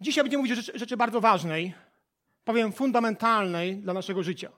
Dzisiaj 0.00 0.24
będziemy 0.24 0.42
mówić 0.42 0.52
o 0.52 0.62
rzeczy, 0.62 0.78
rzeczy 0.78 0.96
bardzo 0.96 1.20
ważnej, 1.20 1.74
powiem 2.44 2.72
fundamentalnej 2.72 3.76
dla 3.76 3.94
naszego 3.94 4.22
życia. 4.22 4.50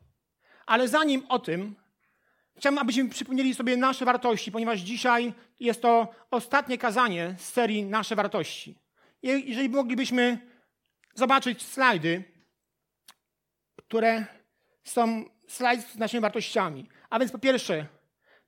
Ale 0.67 0.89
zanim 0.89 1.27
o 1.29 1.39
tym, 1.39 1.75
chciałbym, 2.57 2.79
abyśmy 2.79 3.09
przypomnieli 3.09 3.55
sobie 3.55 3.77
nasze 3.77 4.05
wartości, 4.05 4.53
ponieważ 4.53 4.81
dzisiaj 4.81 5.33
jest 5.61 5.83
to 5.83 6.09
ostatnie 6.31 6.79
kazanie 6.79 7.35
z 7.39 7.49
serii 7.49 7.85
Nasze 7.85 8.17
wartości. 8.17 8.79
Jeżeli 9.23 9.69
moglibyśmy 9.69 10.39
zobaczyć 11.15 11.63
slajdy, 11.63 12.25
które 13.77 14.27
są 14.85 15.25
slajd 15.49 15.87
z 15.89 15.97
naszymi 15.97 16.21
wartościami. 16.21 16.89
A 17.11 17.19
więc 17.19 17.33
po 17.33 17.39
pierwsze, 17.39 17.87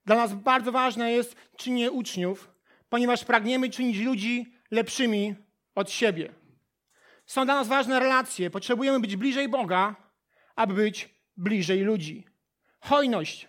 dla 0.07 0.17
nas 0.17 0.35
bardzo 0.35 0.73
ważne 0.73 1.13
jest 1.13 1.37
czynienie 1.57 1.91
uczniów, 1.91 2.51
ponieważ 2.89 3.25
pragniemy 3.25 3.71
czynić 3.71 3.99
ludzi 3.99 4.55
lepszymi 4.71 5.35
od 5.75 5.91
siebie. 5.91 6.44
Są 7.27 7.45
dla 7.45 7.55
nas 7.55 7.69
ważne 7.69 8.01
relacje. 8.01 8.51
Potrzebujemy 8.51 9.01
być 9.01 9.17
bliżej 9.17 9.49
Boga, 9.49 9.95
aby 10.57 10.75
być 10.75 11.15
bliżej 11.37 11.81
ludzi. 11.81 12.27
Hojność, 12.81 13.49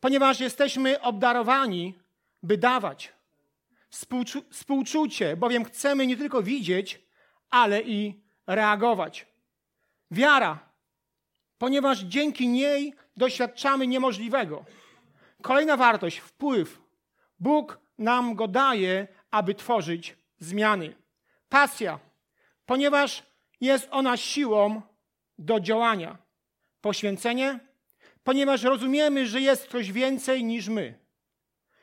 ponieważ 0.00 0.40
jesteśmy 0.40 1.00
obdarowani, 1.00 1.98
by 2.42 2.58
dawać. 2.58 3.12
Współczu 3.90 4.42
współczucie, 4.50 5.36
bowiem 5.36 5.64
chcemy 5.64 6.06
nie 6.06 6.16
tylko 6.16 6.42
widzieć, 6.42 7.00
ale 7.50 7.82
i 7.82 8.20
reagować. 8.46 9.26
Wiara, 10.10 10.58
ponieważ 11.58 11.98
dzięki 11.98 12.48
niej 12.48 12.94
doświadczamy 13.16 13.86
niemożliwego. 13.86 14.64
Kolejna 15.42 15.76
wartość 15.76 16.18
wpływ. 16.18 16.80
Bóg 17.40 17.78
nam 17.98 18.34
go 18.34 18.48
daje, 18.48 19.08
aby 19.30 19.54
tworzyć 19.54 20.16
zmiany. 20.38 20.94
Pasja, 21.48 21.98
ponieważ 22.70 23.22
jest 23.60 23.88
ona 23.90 24.16
siłą 24.16 24.82
do 25.38 25.60
działania. 25.60 26.18
Poświęcenie, 26.80 27.60
ponieważ 28.24 28.62
rozumiemy, 28.62 29.26
że 29.26 29.40
jest 29.40 29.66
coś 29.66 29.92
więcej 29.92 30.44
niż 30.44 30.68
my. 30.68 30.98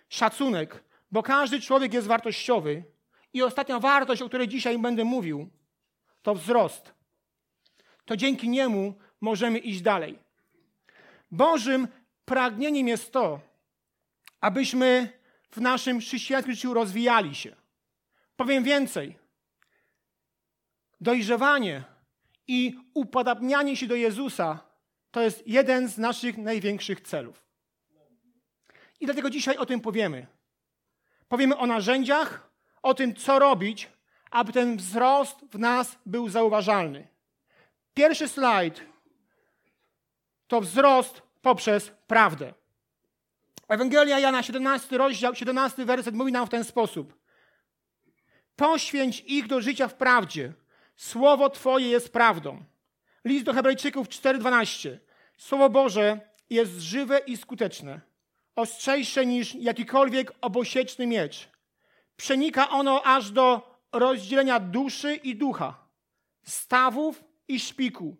Szacunek, 0.10 0.84
bo 1.12 1.24
każdy 1.24 1.62
człowiek 1.62 1.94
jest 1.94 2.08
wartościowy. 2.08 2.84
I 3.34 3.44
ostatnia 3.44 3.80
wartość, 3.80 4.22
o 4.22 4.28
której 4.28 4.48
dzisiaj 4.48 4.80
będę 4.80 5.04
mówił, 5.04 5.50
to 6.22 6.36
wzrost. 6.36 6.94
To 8.06 8.18
dzięki 8.18 8.50
niemu 8.50 8.94
możemy 9.22 9.60
iść 9.60 9.82
dalej. 9.82 10.20
Bożym 11.32 11.88
pragnieniem 12.26 12.88
jest 12.88 13.12
to, 13.12 13.40
abyśmy 14.42 15.20
w 15.52 15.62
naszym 15.62 16.00
chrześcijańskim 16.00 16.56
życiu 16.56 16.74
rozwijali 16.74 17.36
się. 17.36 17.56
Powiem 18.36 18.64
więcej. 18.64 19.27
Dojrzewanie 21.02 21.84
i 22.48 22.80
upodabnianie 22.94 23.78
się 23.78 23.88
do 23.88 23.95
Jezusa 23.95 24.59
to 25.12 25.22
jest 25.22 25.48
jeden 25.48 25.88
z 25.88 25.98
naszych 25.98 26.38
największych 26.38 27.02
celów. 27.02 27.45
I 29.00 29.06
dlatego 29.06 29.30
dzisiaj 29.30 29.58
o 29.58 29.66
tym 29.66 29.80
powiemy. 29.80 30.28
Powiemy 31.28 31.58
o 31.58 31.67
narzędziach, 31.67 32.50
o 32.81 32.94
tym, 32.94 33.16
co 33.16 33.39
robić, 33.39 33.89
aby 34.31 34.54
ten 34.54 34.78
wzrost 34.78 35.39
w 35.52 35.59
nas 35.59 35.98
był 36.06 36.30
zauważalny. 36.30 37.08
Pierwszy 37.94 38.28
slajd 38.28 38.86
to 40.48 40.61
wzrost 40.61 41.22
poprzez 41.42 41.92
prawdę. 42.08 42.54
Ewangelia 43.67 44.20
Jana, 44.20 44.44
17 44.44 44.98
rozdział, 44.98 45.36
17 45.36 45.86
werset 45.86 46.16
mówi 46.16 46.32
nam 46.32 46.48
w 46.48 46.50
ten 46.50 46.64
sposób. 46.64 47.20
Poświęć 48.56 49.23
ich 49.28 49.48
do 49.48 49.61
życia 49.61 49.88
w 49.88 49.95
prawdzie. 49.95 50.54
Słowo 50.98 51.50
Twoje 51.50 51.90
jest 51.90 52.14
prawdą. 52.14 52.64
List 53.26 53.45
do 53.45 53.53
Hebrajczyków 53.53 54.09
4:12. 54.09 54.98
Słowo 55.38 55.70
Boże 55.70 56.20
jest 56.50 56.80
żywe 56.80 57.20
i 57.20 57.38
skuteczne, 57.38 58.02
ostrzejsze 58.55 59.26
niż 59.26 59.55
jakikolwiek 59.55 60.32
obosieczny 60.42 61.08
miecz. 61.08 61.49
Przenika 62.16 62.70
ono 62.70 63.04
aż 63.04 63.32
do 63.32 63.77
rozdzielenia 63.92 64.60
duszy 64.60 65.16
i 65.16 65.36
ducha, 65.36 65.88
stawów 66.44 67.23
i 67.48 67.60
szpiku. 67.60 68.17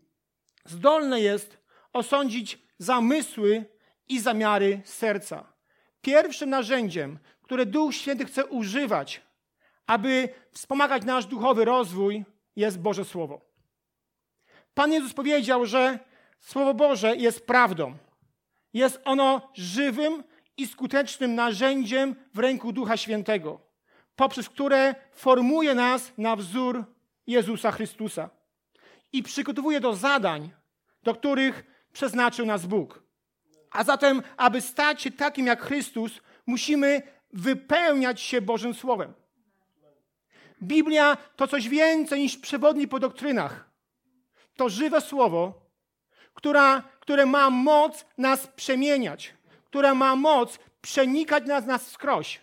Zdolne 0.66 1.22
jest 1.22 1.58
osądzić 1.94 2.60
zamysły 2.78 3.66
i 4.10 4.20
zamiary 4.20 4.82
serca. 4.86 5.54
Pierwszym 6.02 6.50
narzędziem, 6.50 7.20
które 7.42 7.66
Duch 7.66 7.96
Święty 7.96 8.26
chce 8.26 8.46
używać, 8.46 9.22
aby 9.88 10.30
wspomagać 10.52 11.06
nasz 11.06 11.26
duchowy 11.26 11.66
rozwój, 11.66 12.26
jest 12.58 12.80
Boże 12.80 13.06
Słowo. 13.06 13.42
Pan 14.74 14.92
Jezus 14.92 15.14
powiedział, 15.14 15.66
że 15.66 16.00
Słowo 16.40 16.74
Boże 16.74 17.16
jest 17.16 17.48
prawdą. 17.48 17.98
Jest 18.74 19.02
ono 19.06 19.52
żywym 19.54 20.24
i 20.58 20.68
skutecznym 20.68 21.36
narzędziem 21.36 22.16
w 22.34 22.40
ręku 22.40 22.72
Ducha 22.72 22.98
Świętego, 22.98 23.62
poprzez 24.16 24.50
które 24.50 24.96
formuje 25.14 25.76
nas 25.76 26.12
na 26.18 26.36
wzór 26.36 26.86
Jezusa 27.28 27.72
Chrystusa 27.72 28.30
i 29.14 29.24
przygotowuje 29.24 29.80
do 29.80 29.94
zadań, 29.94 30.52
do 31.04 31.14
których 31.14 31.64
przeznaczył 31.94 32.46
nas 32.46 32.66
Bóg. 32.66 33.04
A 33.72 33.84
zatem, 33.84 34.24
aby 34.38 34.62
stać 34.62 35.02
się 35.02 35.12
takim 35.12 35.48
jak 35.48 35.62
Chrystus, 35.62 36.22
musimy 36.46 37.02
wypełniać 37.34 38.22
się 38.22 38.42
Bożym 38.42 38.74
Słowem. 38.74 39.14
Biblia 40.62 41.18
to 41.36 41.48
coś 41.48 41.70
więcej 41.70 42.20
niż 42.20 42.38
przewodni 42.38 42.88
po 42.88 43.00
doktrynach. 43.00 43.70
To 44.56 44.70
żywe 44.70 45.02
Słowo, 45.02 45.68
która, 46.34 46.82
które 47.00 47.26
ma 47.26 47.50
moc 47.50 48.06
nas 48.18 48.48
przemieniać, 48.48 49.34
która 49.66 49.96
ma 49.96 50.16
moc 50.16 50.60
przenikać 50.82 51.46
nas, 51.46 51.66
nas 51.66 51.92
skroś. 51.92 52.42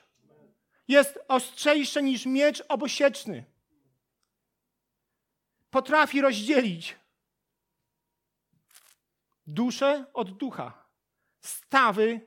Jest 0.89 1.19
ostrzejsze 1.29 2.03
niż 2.03 2.27
miecz 2.27 2.63
obosieczny. 2.69 3.45
Potrafi 5.71 6.21
rozdzielić 6.21 6.97
duszę 9.47 10.05
od 10.13 10.37
ducha, 10.37 10.89
stawy 11.41 12.21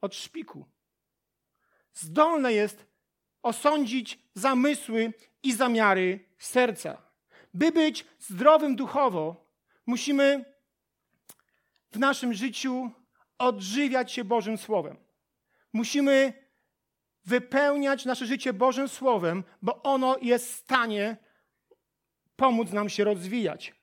od 0.00 0.14
szpiku. 0.14 0.68
Zdolne 1.92 2.52
jest 2.52 2.86
osądzić 3.42 4.18
zamysły 4.34 5.12
i 5.42 5.52
zamiary 5.52 6.28
serca. 6.38 7.02
By 7.54 7.72
być 7.72 8.06
zdrowym 8.18 8.76
duchowo, 8.76 9.52
musimy 9.86 10.44
w 11.92 11.98
naszym 11.98 12.34
życiu 12.34 12.90
odżywiać 13.38 14.12
się 14.12 14.24
Bożym 14.24 14.58
Słowem. 14.58 14.96
Musimy 15.72 16.32
wypełniać 17.24 18.04
nasze 18.04 18.26
życie 18.26 18.52
Bożym 18.52 18.88
Słowem, 18.88 19.44
bo 19.62 19.82
ono 19.82 20.16
jest 20.22 20.52
w 20.52 20.56
stanie 20.56 21.16
pomóc 22.36 22.72
nam 22.72 22.88
się 22.88 23.04
rozwijać. 23.04 23.74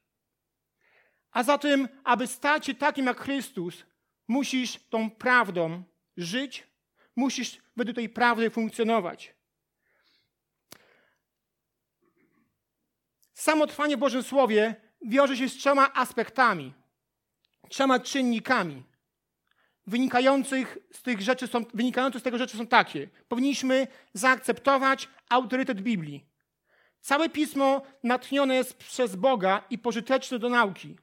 A 1.31 1.43
zatem, 1.43 1.87
aby 2.03 2.27
stać 2.27 2.65
się 2.65 2.73
takim 2.73 3.05
jak 3.05 3.19
Chrystus, 3.19 3.85
musisz 4.27 4.79
tą 4.89 5.11
prawdą 5.11 5.83
żyć, 6.17 6.67
musisz 7.15 7.61
według 7.75 7.95
tej 7.95 8.09
prawdy 8.09 8.49
funkcjonować. 8.49 9.36
Samo 13.37 13.67
trwanie 13.67 13.97
w 13.97 13.99
Bożym 13.99 14.23
Słowie 14.23 14.75
wiąże 15.01 15.37
się 15.37 15.49
z 15.49 15.53
trzema 15.53 15.93
aspektami, 15.93 16.73
trzema 17.69 17.99
czynnikami. 17.99 18.83
Wynikających 19.87 20.77
z 20.91 21.01
tych 21.01 21.21
rzeczy 21.21 21.47
są, 21.47 21.65
wynikające 21.73 22.19
z 22.19 22.23
tego 22.23 22.37
rzeczy 22.37 22.57
są 22.57 22.67
takie. 22.67 23.09
Powinniśmy 23.27 23.87
zaakceptować 24.13 25.09
autorytet 25.29 25.81
Biblii. 25.81 26.25
Całe 27.01 27.29
pismo 27.29 27.81
natchnione 28.03 28.55
jest 28.55 28.73
przez 28.73 29.15
Boga 29.15 29.63
i 29.69 29.77
pożyteczne 29.77 30.39
do 30.39 30.49
nauki 30.49 30.97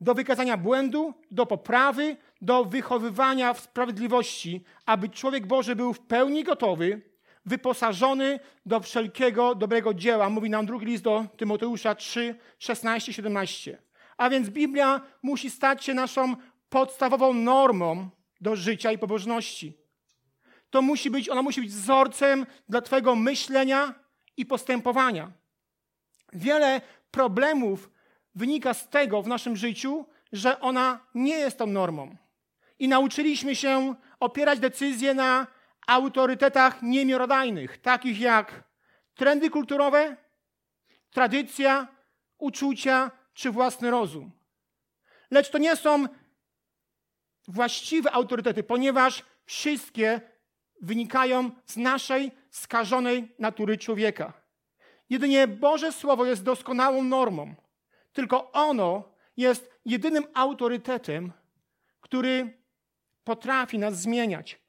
do 0.00 0.14
wykazania 0.14 0.56
błędu, 0.56 1.14
do 1.30 1.46
poprawy, 1.46 2.16
do 2.40 2.64
wychowywania 2.64 3.54
w 3.54 3.60
sprawiedliwości, 3.60 4.64
aby 4.86 5.08
człowiek 5.08 5.46
Boży 5.46 5.76
był 5.76 5.92
w 5.92 6.00
pełni 6.00 6.44
gotowy, 6.44 7.13
wyposażony 7.46 8.40
do 8.66 8.80
wszelkiego 8.80 9.54
dobrego 9.54 9.94
dzieła. 9.94 10.30
Mówi 10.30 10.50
nam 10.50 10.66
drugi 10.66 10.86
list 10.86 11.04
do 11.04 11.26
Tymoteusza 11.36 11.94
3, 11.94 12.34
16, 12.58 13.12
17. 13.12 13.78
A 14.16 14.30
więc 14.30 14.50
Biblia 14.50 15.00
musi 15.22 15.50
stać 15.50 15.84
się 15.84 15.94
naszą 15.94 16.36
podstawową 16.68 17.34
normą 17.34 18.08
do 18.40 18.56
życia 18.56 18.92
i 18.92 18.98
pobożności. 18.98 19.76
To 20.70 20.82
musi 20.82 21.10
być, 21.10 21.28
ona 21.28 21.42
musi 21.42 21.60
być 21.60 21.70
wzorcem 21.70 22.46
dla 22.68 22.80
Twojego 22.80 23.16
myślenia 23.16 23.94
i 24.36 24.46
postępowania. 24.46 25.32
Wiele 26.32 26.80
problemów 27.10 27.90
wynika 28.34 28.74
z 28.74 28.88
tego 28.88 29.22
w 29.22 29.28
naszym 29.28 29.56
życiu, 29.56 30.06
że 30.32 30.60
ona 30.60 31.00
nie 31.14 31.36
jest 31.36 31.58
tą 31.58 31.66
normą. 31.66 32.16
I 32.78 32.88
nauczyliśmy 32.88 33.56
się 33.56 33.94
opierać 34.20 34.58
decyzje 34.58 35.14
na 35.14 35.46
autorytetach 35.86 36.82
niemiarodajnych, 36.82 37.78
takich 37.78 38.20
jak 38.20 38.64
trendy 39.14 39.50
kulturowe, 39.50 40.16
tradycja, 41.10 41.88
uczucia 42.38 43.10
czy 43.34 43.50
własny 43.50 43.90
rozum. 43.90 44.30
Lecz 45.30 45.50
to 45.50 45.58
nie 45.58 45.76
są 45.76 46.06
właściwe 47.48 48.12
autorytety, 48.12 48.62
ponieważ 48.62 49.22
wszystkie 49.44 50.20
wynikają 50.80 51.50
z 51.66 51.76
naszej 51.76 52.32
skażonej 52.50 53.34
natury 53.38 53.78
człowieka. 53.78 54.32
Jedynie 55.10 55.48
Boże 55.48 55.92
Słowo 55.92 56.26
jest 56.26 56.42
doskonałą 56.42 57.04
normą. 57.04 57.54
Tylko 58.12 58.52
ono 58.52 59.14
jest 59.36 59.70
jedynym 59.84 60.24
autorytetem, 60.34 61.32
który 62.00 62.58
potrafi 63.24 63.78
nas 63.78 64.00
zmieniać. 64.00 64.63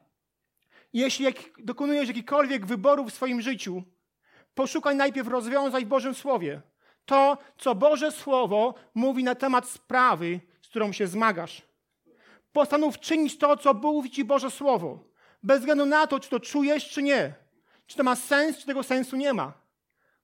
Jeśli 0.96 1.26
dokonujesz 1.60 2.08
jakichkolwiek 2.08 2.66
wyborów 2.66 3.12
w 3.12 3.14
swoim 3.14 3.42
życiu, 3.42 3.84
poszukaj 4.54 4.96
najpierw 4.96 5.28
rozwiązań 5.28 5.86
w 5.86 5.88
Bożym 5.88 6.14
Słowie. 6.14 6.62
To, 7.06 7.38
co 7.58 7.76
Boże 7.76 8.12
Słowo 8.12 8.74
mówi 8.94 9.24
na 9.24 9.36
temat 9.36 9.70
sprawy, 9.70 10.40
z 10.62 10.68
którą 10.68 10.92
się 10.92 11.08
zmagasz. 11.08 11.62
Postanów 12.52 13.00
czynić 13.00 13.38
to, 13.38 13.58
co 13.58 13.74
mówi 13.74 14.12
Ci 14.12 14.24
Boże 14.24 14.52
Słowo. 14.52 15.00
Bez 15.44 15.60
względu 15.60 15.86
na 15.86 16.08
to, 16.08 16.20
czy 16.20 16.30
to 16.30 16.40
czujesz, 16.40 16.90
czy 16.90 17.04
nie. 17.04 17.34
Czy 17.88 17.98
to 17.98 18.04
ma 18.04 18.16
sens, 18.16 18.58
czy 18.58 18.66
tego 18.66 18.84
sensu 18.84 19.16
nie 19.16 19.34
ma. 19.34 19.54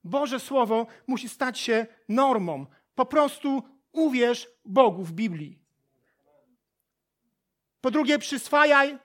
Boże 0.04 0.40
Słowo 0.40 0.88
musi 1.08 1.30
stać 1.30 1.60
się 1.60 1.86
normą. 2.10 2.66
Po 2.96 3.06
prostu 3.06 3.64
uwierz 3.92 4.48
Bogu 4.66 5.04
w 5.04 5.12
Biblii. 5.12 5.60
Po 7.82 7.92
drugie, 7.92 8.20
przyswajaj, 8.20 8.98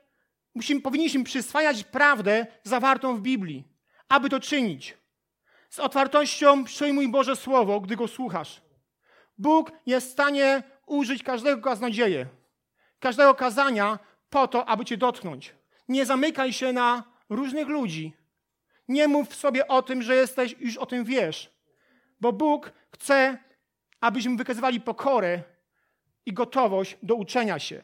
musimy, 0.56 0.81
powinniśmy 0.81 1.25
przyswajać 1.25 1.85
prawdę 1.85 2.47
zawartą 2.62 3.17
w 3.17 3.20
Biblii. 3.20 3.64
Aby 4.08 4.29
to 4.29 4.41
czynić, 4.41 4.97
z 5.70 5.79
otwartością 5.79 6.64
przyjmuj 6.64 7.08
Boże 7.08 7.37
Słowo, 7.37 7.81
gdy 7.81 7.97
go 7.97 8.08
słuchasz. 8.08 8.62
Bóg 9.38 9.73
jest 9.87 10.08
w 10.08 10.12
stanie 10.12 10.62
użyć 10.87 11.23
każdego 11.23 11.62
kaznodzieje, 11.62 12.26
każdego 13.00 13.35
kazania 13.35 13.99
po 14.31 14.49
to, 14.49 14.69
aby 14.69 14.85
cię 14.85 14.97
dotknąć. 14.97 15.55
Nie 15.88 16.06
zamykaj 16.06 16.53
się 16.53 16.73
na 16.73 17.05
różnych 17.29 17.69
ludzi. 17.69 18.12
Nie 18.88 19.08
mów 19.08 19.35
sobie 19.35 19.69
o 19.69 19.82
tym, 19.82 20.03
że 20.03 20.17
jesteś, 20.17 20.55
już 20.58 20.76
o 20.76 20.87
tym 20.87 21.05
wiesz. 21.05 21.50
Bo 22.20 22.32
Bóg 22.32 22.73
chce, 22.94 23.38
abyśmy 24.00 24.37
wykazywali 24.37 24.81
pokorę 24.81 25.43
i 26.26 26.32
gotowość 26.32 26.99
do 27.03 27.14
uczenia 27.14 27.58
się. 27.58 27.82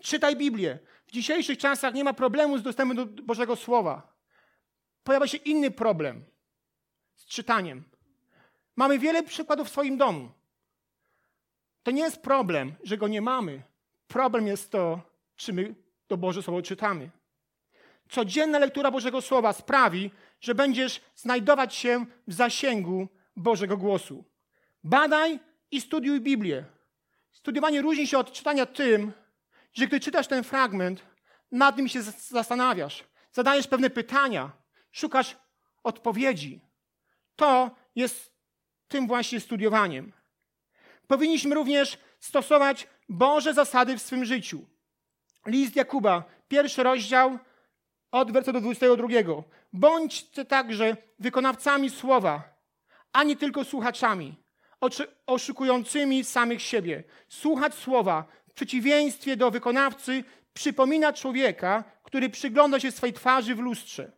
Czytaj 0.00 0.36
Biblię. 0.36 0.78
W 1.06 1.10
dzisiejszych 1.12 1.58
czasach 1.58 1.94
nie 1.94 2.04
ma 2.04 2.12
problemu 2.12 2.58
z 2.58 2.62
dostępem 2.62 2.96
do 2.96 3.06
Bożego 3.06 3.56
Słowa. 3.56 4.16
Pojawia 5.04 5.26
się 5.26 5.38
inny 5.38 5.70
problem 5.70 6.24
z 7.14 7.26
czytaniem. 7.26 7.84
Mamy 8.76 8.98
wiele 8.98 9.22
przykładów 9.22 9.68
w 9.68 9.70
swoim 9.70 9.96
domu. 9.96 10.30
To 11.82 11.90
nie 11.90 12.02
jest 12.02 12.22
problem, 12.22 12.74
że 12.82 12.96
go 12.96 13.08
nie 13.08 13.22
mamy. 13.22 13.62
Problem 14.08 14.46
jest 14.46 14.70
to, 14.70 15.00
czy 15.36 15.52
my 15.52 15.74
to 16.06 16.16
Boże 16.16 16.42
Słowo 16.42 16.62
czytamy. 16.62 17.10
Codzienna 18.08 18.58
lektura 18.58 18.90
Bożego 18.90 19.22
Słowa 19.22 19.52
sprawi, 19.52 20.10
że 20.40 20.54
będziesz 20.54 21.00
znajdować 21.14 21.74
się 21.74 22.06
w 22.28 22.34
zasięgu 22.34 23.08
Bożego 23.36 23.76
głosu. 23.76 24.24
Badaj 24.84 25.38
i 25.70 25.80
studiuj 25.80 26.20
Biblię. 26.20 26.64
Studiowanie 27.32 27.82
różni 27.82 28.06
się 28.06 28.18
od 28.18 28.32
czytania 28.32 28.66
tym, 28.66 29.12
że 29.76 29.86
gdy 29.86 30.00
czytasz 30.00 30.26
ten 30.26 30.44
fragment, 30.44 31.02
nad 31.52 31.76
nim 31.76 31.88
się 31.88 32.02
zastanawiasz, 32.02 33.04
zadajesz 33.32 33.66
pewne 33.66 33.90
pytania, 33.90 34.52
szukasz 34.92 35.36
odpowiedzi. 35.84 36.60
To 37.36 37.70
jest 37.94 38.32
tym 38.88 39.06
właśnie 39.06 39.40
studiowaniem. 39.40 40.12
Powinniśmy 41.06 41.54
również 41.54 41.98
stosować 42.20 42.88
Boże 43.08 43.54
zasady 43.54 43.98
w 43.98 44.02
swym 44.02 44.24
życiu. 44.24 44.66
List 45.46 45.76
Jakuba, 45.76 46.24
pierwszy 46.48 46.82
rozdział, 46.82 47.38
od 48.10 48.32
wersetu 48.32 48.60
22. 48.60 49.08
Bądźcie 49.72 50.44
także 50.44 50.96
wykonawcami 51.18 51.90
słowa, 51.90 52.42
a 53.12 53.22
nie 53.22 53.36
tylko 53.36 53.64
słuchaczami, 53.64 54.34
oszukującymi 55.26 56.24
samych 56.24 56.62
siebie. 56.62 57.04
Słuchać 57.28 57.74
słowa 57.74 58.26
przeciwieństwie 58.56 59.36
do 59.36 59.50
wykonawcy 59.50 60.24
przypomina 60.54 61.12
człowieka, 61.12 61.84
który 62.02 62.30
przygląda 62.30 62.80
się 62.80 62.90
swej 62.92 63.12
twarzy 63.12 63.54
w 63.54 63.58
lustrze. 63.58 64.12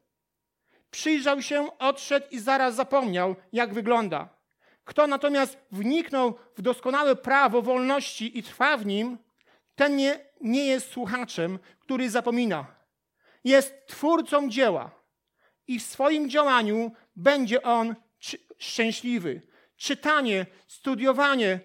Przyjrzał 0.91 1.43
się, 1.43 1.79
odszedł 1.79 2.27
i 2.31 2.39
zaraz 2.39 2.75
zapomniał, 2.75 3.37
jak 3.53 3.75
wygląda. 3.75 4.29
Kto 4.85 5.07
natomiast 5.07 5.59
wniknął 5.73 6.39
w 6.57 6.63
doskonałe 6.63 7.17
prawo 7.17 7.63
wolności 7.63 8.39
i 8.39 8.43
trwa 8.43 8.77
w 8.77 8.87
nim, 8.87 9.19
ten 9.75 9.97
nie, 9.97 10.21
nie 10.41 10.67
jest 10.67 10.91
słuchaczem, 10.91 11.59
który 11.81 12.11
zapomina. 12.11 12.67
Jest 13.45 13.87
twórcą 13.87 14.49
dzieła 14.51 14.91
i 15.67 15.79
w 15.79 15.83
swoim 15.83 16.31
działaniu 16.31 16.93
będzie 17.17 17.63
on 17.63 17.95
szczęśliwy. 18.59 19.43
Czytanie, 19.77 20.47
studiowanie, 20.67 21.61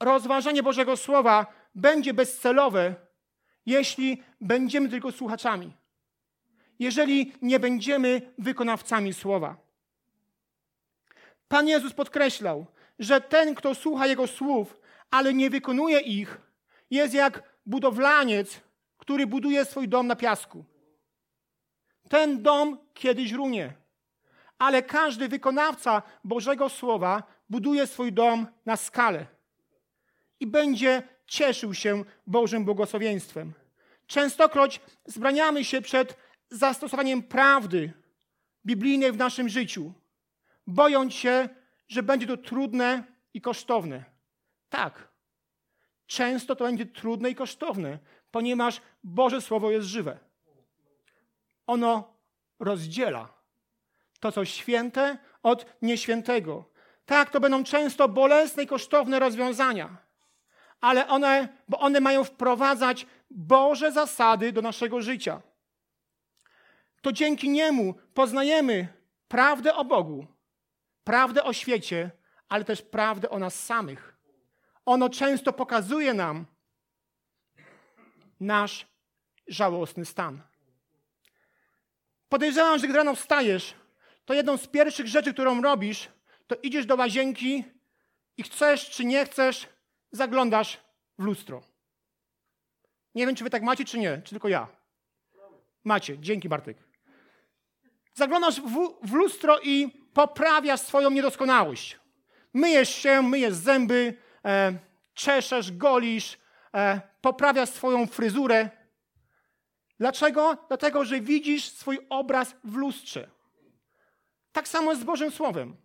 rozważanie 0.00 0.62
Bożego 0.62 0.96
Słowa 0.96 1.57
będzie 1.78 2.14
bezcelowe, 2.14 2.94
jeśli 3.66 4.22
będziemy 4.40 4.88
tylko 4.88 5.12
słuchaczami. 5.12 5.72
Jeżeli 6.78 7.32
nie 7.42 7.60
będziemy 7.60 8.32
wykonawcami 8.38 9.14
Słowa. 9.14 9.56
Pan 11.48 11.68
Jezus 11.68 11.92
podkreślał, 11.92 12.66
że 12.98 13.20
ten, 13.20 13.54
kto 13.54 13.74
słucha 13.74 14.06
Jego 14.06 14.26
słów, 14.26 14.76
ale 15.10 15.34
nie 15.34 15.50
wykonuje 15.50 16.00
ich, 16.00 16.40
jest 16.90 17.14
jak 17.14 17.42
budowlaniec, 17.66 18.60
który 18.98 19.26
buduje 19.26 19.64
swój 19.64 19.88
dom 19.88 20.06
na 20.06 20.16
piasku. 20.16 20.64
Ten 22.08 22.42
dom 22.42 22.78
kiedyś 22.94 23.32
runie, 23.32 23.72
ale 24.58 24.82
każdy 24.82 25.28
wykonawca 25.28 26.02
Bożego 26.24 26.68
Słowa 26.68 27.22
buduje 27.50 27.86
swój 27.86 28.12
dom 28.12 28.46
na 28.66 28.76
skalę 28.76 29.26
i 30.40 30.46
będzie 30.46 31.02
cieszył 31.28 31.74
się 31.74 32.04
Bożym 32.26 32.64
błogosławieństwem. 32.64 33.52
Częstokroć 34.06 34.80
zbraniamy 35.04 35.64
się 35.64 35.82
przed 35.82 36.16
zastosowaniem 36.50 37.22
prawdy 37.22 37.92
biblijnej 38.66 39.12
w 39.12 39.16
naszym 39.16 39.48
życiu, 39.48 39.92
bojąc 40.66 41.14
się, 41.14 41.48
że 41.88 42.02
będzie 42.02 42.26
to 42.26 42.36
trudne 42.36 43.04
i 43.34 43.40
kosztowne. 43.40 44.04
Tak, 44.68 45.08
często 46.06 46.56
to 46.56 46.64
będzie 46.64 46.86
trudne 46.86 47.30
i 47.30 47.34
kosztowne, 47.34 47.98
ponieważ 48.30 48.80
Boże 49.04 49.40
Słowo 49.40 49.70
jest 49.70 49.86
żywe. 49.86 50.18
Ono 51.66 52.14
rozdziela 52.58 53.38
to, 54.20 54.32
co 54.32 54.44
święte, 54.44 55.18
od 55.42 55.66
nieświętego. 55.82 56.70
Tak, 57.06 57.30
to 57.30 57.40
będą 57.40 57.64
często 57.64 58.08
bolesne 58.08 58.62
i 58.62 58.66
kosztowne 58.66 59.18
rozwiązania, 59.18 60.07
ale 60.80 61.08
one, 61.08 61.48
bo 61.68 61.78
one 61.78 62.00
mają 62.00 62.24
wprowadzać 62.24 63.06
Boże 63.30 63.92
zasady 63.92 64.52
do 64.52 64.62
naszego 64.62 65.02
życia. 65.02 65.42
To 67.00 67.12
dzięki 67.12 67.50
niemu 67.50 67.94
poznajemy 68.14 68.88
prawdę 69.28 69.74
o 69.74 69.84
Bogu, 69.84 70.26
prawdę 71.04 71.44
o 71.44 71.52
świecie, 71.52 72.10
ale 72.48 72.64
też 72.64 72.82
prawdę 72.82 73.30
o 73.30 73.38
nas 73.38 73.64
samych. 73.64 74.16
Ono 74.86 75.08
często 75.08 75.52
pokazuje 75.52 76.14
nam 76.14 76.46
nasz 78.40 78.86
żałosny 79.48 80.04
stan. 80.04 80.42
Podejrzewam, 82.28 82.78
że 82.78 82.88
gdy 82.88 82.96
rano 82.96 83.14
wstajesz, 83.14 83.74
to 84.24 84.34
jedną 84.34 84.56
z 84.56 84.66
pierwszych 84.66 85.06
rzeczy, 85.06 85.32
którą 85.32 85.62
robisz, 85.62 86.08
to 86.46 86.56
idziesz 86.62 86.86
do 86.86 86.96
łazienki 86.96 87.64
i 88.36 88.42
chcesz 88.42 88.90
czy 88.90 89.04
nie 89.04 89.24
chcesz, 89.24 89.66
zaglądasz 90.12 90.80
w 91.18 91.24
lustro. 91.24 91.62
Nie 93.14 93.26
wiem, 93.26 93.34
czy 93.34 93.44
wy 93.44 93.50
tak 93.50 93.62
macie, 93.62 93.84
czy 93.84 93.98
nie, 93.98 94.22
czy 94.24 94.30
tylko 94.30 94.48
ja. 94.48 94.68
Macie, 95.84 96.18
dzięki 96.18 96.48
Bartek. 96.48 96.76
Zaglądasz 98.14 98.60
w, 98.60 98.98
w 99.02 99.12
lustro 99.12 99.58
i 99.62 99.88
poprawiasz 100.14 100.80
swoją 100.80 101.10
niedoskonałość. 101.10 101.98
Myjesz 102.54 102.88
się, 102.88 103.22
myjesz 103.22 103.54
zęby, 103.54 104.14
e, 104.44 104.78
czeszesz, 105.14 105.72
golisz, 105.72 106.38
e, 106.74 107.00
poprawiasz 107.20 107.68
swoją 107.68 108.06
fryzurę. 108.06 108.70
Dlaczego? 109.98 110.56
Dlatego, 110.68 111.04
że 111.04 111.20
widzisz 111.20 111.68
swój 111.68 111.98
obraz 112.08 112.56
w 112.64 112.76
lustrze. 112.76 113.30
Tak 114.52 114.68
samo 114.68 114.90
jest 114.90 115.02
z 115.02 115.04
Bożym 115.04 115.30
Słowem. 115.30 115.76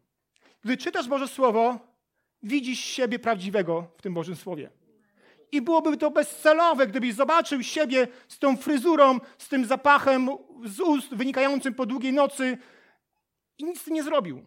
Gdy 0.63 0.77
czytasz 0.77 1.07
Boże 1.07 1.27
Słowo, 1.27 1.79
widzisz 2.43 2.79
siebie 2.79 3.19
prawdziwego 3.19 3.87
w 3.97 4.01
tym 4.01 4.13
Bożym 4.13 4.35
Słowie. 4.35 4.69
I 5.51 5.61
byłoby 5.61 5.97
to 5.97 6.11
bezcelowe, 6.11 6.87
gdybyś 6.87 7.13
zobaczył 7.13 7.63
siebie 7.63 8.07
z 8.27 8.39
tą 8.39 8.57
fryzurą, 8.57 9.19
z 9.37 9.47
tym 9.49 9.65
zapachem 9.65 10.29
z 10.65 10.79
ust 10.79 11.15
wynikającym 11.15 11.73
po 11.73 11.85
długiej 11.85 12.13
nocy 12.13 12.57
i 13.57 13.63
nic 13.63 13.87
nie 13.87 14.03
zrobił. 14.03 14.45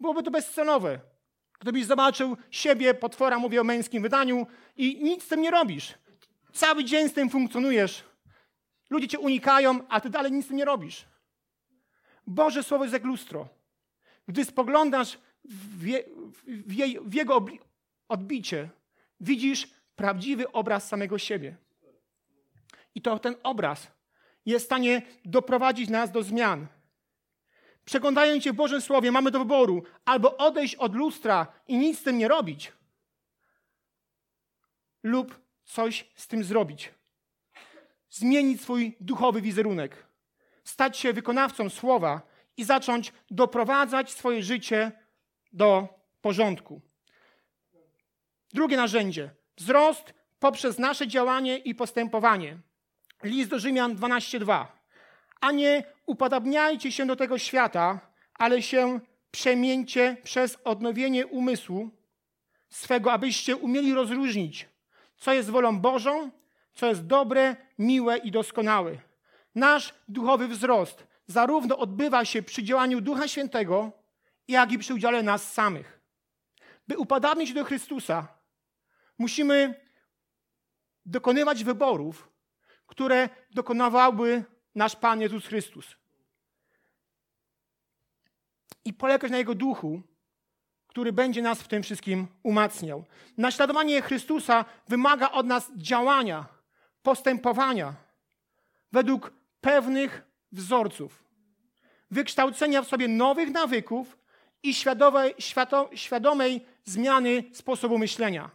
Byłoby 0.00 0.22
to 0.22 0.30
bezcelowe. 0.30 1.00
Gdybyś 1.60 1.86
zobaczył 1.86 2.36
siebie, 2.50 2.94
potwora, 2.94 3.38
mówię 3.38 3.60
o 3.60 3.64
męskim 3.64 4.02
wydaniu, 4.02 4.46
i 4.76 5.04
nic 5.04 5.24
z 5.24 5.28
tym 5.28 5.42
nie 5.42 5.50
robisz. 5.50 5.94
Cały 6.52 6.84
dzień 6.84 7.08
z 7.08 7.12
tym 7.12 7.30
funkcjonujesz. 7.30 8.04
Ludzie 8.90 9.08
cię 9.08 9.18
unikają, 9.18 9.88
a 9.88 10.00
ty 10.00 10.10
dalej 10.10 10.32
nic 10.32 10.44
z 10.44 10.48
tym 10.48 10.56
nie 10.56 10.64
robisz. 10.64 11.04
Boże 12.26 12.62
Słowo 12.62 12.84
jest 12.84 12.94
jak 12.94 13.04
lustro. 13.04 13.48
Gdy 14.28 14.44
spoglądasz 14.44 15.18
w, 15.44 15.86
je, 15.86 16.04
w, 16.46 16.72
jej, 16.72 16.98
w 17.04 17.14
jego 17.14 17.44
odbicie, 18.08 18.68
widzisz 19.20 19.68
prawdziwy 19.96 20.52
obraz 20.52 20.88
samego 20.88 21.18
siebie. 21.18 21.56
I 22.94 23.02
to 23.02 23.18
ten 23.18 23.34
obraz 23.42 23.86
jest 24.46 24.64
w 24.64 24.68
stanie 24.68 25.02
doprowadzić 25.24 25.90
nas 25.90 26.10
do 26.10 26.22
zmian. 26.22 26.66
Przeglądając 27.84 28.44
się 28.44 28.52
w 28.52 28.56
Bożym 28.56 28.80
Słowie, 28.80 29.12
mamy 29.12 29.30
do 29.30 29.38
wyboru 29.38 29.82
albo 30.04 30.36
odejść 30.36 30.74
od 30.74 30.94
lustra 30.94 31.46
i 31.68 31.78
nic 31.78 31.98
z 31.98 32.02
tym 32.02 32.18
nie 32.18 32.28
robić, 32.28 32.72
lub 35.02 35.40
coś 35.64 36.10
z 36.14 36.26
tym 36.28 36.44
zrobić. 36.44 36.94
Zmienić 38.10 38.60
swój 38.60 38.96
duchowy 39.00 39.40
wizerunek, 39.40 40.06
stać 40.64 40.98
się 40.98 41.12
wykonawcą 41.12 41.70
słowa 41.70 42.22
i 42.56 42.64
zacząć 42.64 43.12
doprowadzać 43.30 44.12
swoje 44.12 44.42
życie 44.42 44.92
do 45.52 45.88
porządku. 46.20 46.80
Drugie 48.54 48.76
narzędzie 48.76 49.30
wzrost 49.56 50.14
poprzez 50.38 50.78
nasze 50.78 51.08
działanie 51.08 51.58
i 51.58 51.74
postępowanie. 51.74 52.58
List 53.22 53.50
do 53.50 53.58
Rzymian 53.58 53.96
12:2. 53.96 54.66
A 55.40 55.52
nie 55.52 55.84
upodabniajcie 56.06 56.92
się 56.92 57.06
do 57.06 57.16
tego 57.16 57.38
świata, 57.38 58.00
ale 58.34 58.62
się 58.62 59.00
przemieńcie 59.30 60.16
przez 60.22 60.58
odnowienie 60.64 61.26
umysłu 61.26 61.90
swego, 62.68 63.12
abyście 63.12 63.56
umieli 63.56 63.94
rozróżnić, 63.94 64.68
co 65.16 65.32
jest 65.32 65.50
wolą 65.50 65.80
Bożą, 65.80 66.30
co 66.74 66.86
jest 66.86 67.06
dobre, 67.06 67.56
miłe 67.78 68.18
i 68.18 68.30
doskonałe. 68.30 68.98
Nasz 69.54 69.94
duchowy 70.08 70.48
wzrost 70.48 71.06
zarówno 71.26 71.78
odbywa 71.78 72.24
się 72.24 72.42
przy 72.42 72.62
działaniu 72.62 73.00
Ducha 73.00 73.28
Świętego, 73.28 73.92
jak 74.50 74.72
i 74.72 74.78
przy 74.78 74.94
udziale 74.94 75.22
nas 75.22 75.52
samych. 75.52 76.00
By 76.88 76.98
upodabnić 76.98 77.48
się 77.48 77.54
do 77.54 77.64
Chrystusa, 77.64 78.28
musimy 79.18 79.86
dokonywać 81.06 81.64
wyborów, 81.64 82.28
które 82.86 83.28
dokonywałby 83.50 84.44
nasz 84.74 84.96
Pan 84.96 85.20
Jezus 85.20 85.46
Chrystus. 85.46 85.96
I 88.84 88.92
polegać 88.92 89.30
na 89.30 89.38
Jego 89.38 89.54
duchu, 89.54 90.02
który 90.86 91.12
będzie 91.12 91.42
nas 91.42 91.62
w 91.62 91.68
tym 91.68 91.82
wszystkim 91.82 92.26
umacniał. 92.42 93.04
Naśladowanie 93.36 94.02
Chrystusa 94.02 94.64
wymaga 94.88 95.30
od 95.30 95.46
nas 95.46 95.70
działania, 95.76 96.46
postępowania 97.02 97.94
według 98.92 99.32
pewnych 99.60 100.22
wzorców, 100.52 101.24
wykształcenia 102.10 102.82
w 102.82 102.88
sobie 102.88 103.08
nowych 103.08 103.50
nawyków 103.50 104.19
i 104.62 104.74
świadomej, 104.74 105.34
świadomej 105.94 106.66
zmiany 106.84 107.44
sposobu 107.52 107.98
myślenia. 107.98 108.50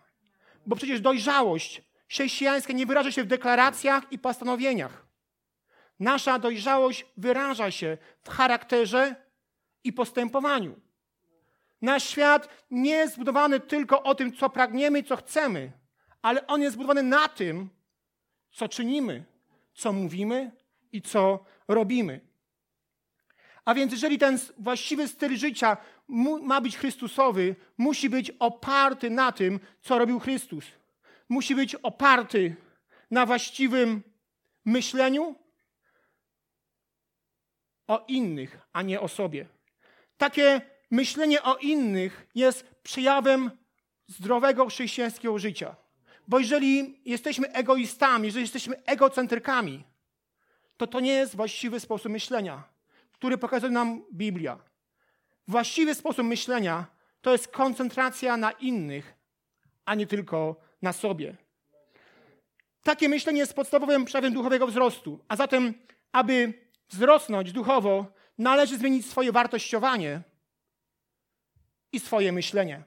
Bo 0.65 0.75
przecież 0.75 1.01
dojrzałość 1.01 1.81
chrześcijańska 2.07 2.74
nie 2.74 2.85
wyraża 2.85 3.12
się 3.12 3.24
w 3.24 3.27
deklaracjach 3.27 4.12
i 4.12 4.19
postanowieniach. 4.19 5.05
Nasza 6.00 6.39
dojrzałość 6.39 7.05
wyraża 7.17 7.71
się 7.71 7.97
w 8.24 8.29
charakterze 8.29 9.15
i 9.83 9.93
postępowaniu. 9.93 10.79
Nasz 11.81 12.03
świat 12.03 12.50
nie 12.71 12.91
jest 12.91 13.13
zbudowany 13.13 13.59
tylko 13.59 14.03
o 14.03 14.15
tym, 14.15 14.33
co 14.33 14.50
pragniemy 14.50 15.03
co 15.03 15.15
chcemy, 15.15 15.71
ale 16.21 16.47
on 16.47 16.62
jest 16.62 16.74
zbudowany 16.74 17.03
na 17.03 17.27
tym, 17.27 17.69
co 18.51 18.69
czynimy, 18.69 19.24
co 19.74 19.93
mówimy 19.93 20.51
i 20.91 21.01
co 21.01 21.45
robimy. 21.67 22.21
A 23.65 23.74
więc, 23.74 23.91
jeżeli 23.91 24.17
ten 24.17 24.39
właściwy 24.57 25.07
styl 25.07 25.38
życia 25.38 25.77
ma 26.41 26.62
być 26.62 26.77
Chrystusowy, 26.77 27.55
musi 27.77 28.09
być 28.09 28.31
oparty 28.39 29.09
na 29.09 29.31
tym, 29.31 29.59
co 29.81 30.00
robił 30.00 30.19
Chrystus. 30.19 30.65
Musi 31.29 31.55
być 31.55 31.75
oparty 31.75 32.55
na 33.12 33.25
właściwym 33.25 34.03
myśleniu 34.65 35.35
o 37.88 38.05
innych, 38.07 38.59
a 38.74 38.81
nie 38.81 39.01
o 39.01 39.07
sobie. 39.07 39.47
Takie 40.17 40.62
myślenie 40.91 41.43
o 41.43 41.55
innych 41.55 42.27
jest 42.35 42.75
przejawem 42.83 43.51
zdrowego 44.07 44.65
chrześcijańskiego 44.65 45.39
życia. 45.39 45.75
Bo 46.27 46.39
jeżeli 46.39 47.01
jesteśmy 47.05 47.51
egoistami, 47.51 48.25
jeżeli 48.25 48.43
jesteśmy 48.43 48.83
egocentrykami, 48.85 49.83
to 50.77 50.88
to 50.88 51.00
nie 51.00 51.13
jest 51.13 51.35
właściwy 51.35 51.79
sposób 51.79 52.12
myślenia, 52.12 52.63
który 53.12 53.38
pokazuje 53.38 53.71
nam 53.71 54.03
Biblia. 54.13 54.59
Właściwy 55.48 55.96
sposób 55.96 56.25
myślenia 56.25 56.86
to 57.22 57.32
jest 57.32 57.48
koncentracja 57.48 58.38
na 58.38 58.52
innych, 58.52 59.14
a 59.86 59.96
nie 59.96 60.08
tylko 60.08 60.56
na 60.82 60.94
sobie. 60.94 61.36
Takie 62.84 63.10
myślenie 63.10 63.40
jest 63.40 63.54
podstawowym 63.54 64.06
przejawem 64.06 64.34
duchowego 64.34 64.68
wzrostu. 64.68 65.20
A 65.28 65.36
zatem, 65.36 65.74
aby 66.12 66.54
wzrosnąć 66.90 67.52
duchowo, 67.52 68.06
należy 68.38 68.78
zmienić 68.78 69.06
swoje 69.06 69.32
wartościowanie 69.32 70.22
i 71.92 72.00
swoje 72.00 72.32
myślenie. 72.32 72.84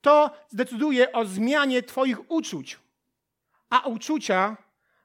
To 0.00 0.30
zdecyduje 0.48 1.12
o 1.12 1.24
zmianie 1.24 1.82
Twoich 1.82 2.30
uczuć, 2.30 2.78
a 3.70 3.80
uczucia 3.80 4.56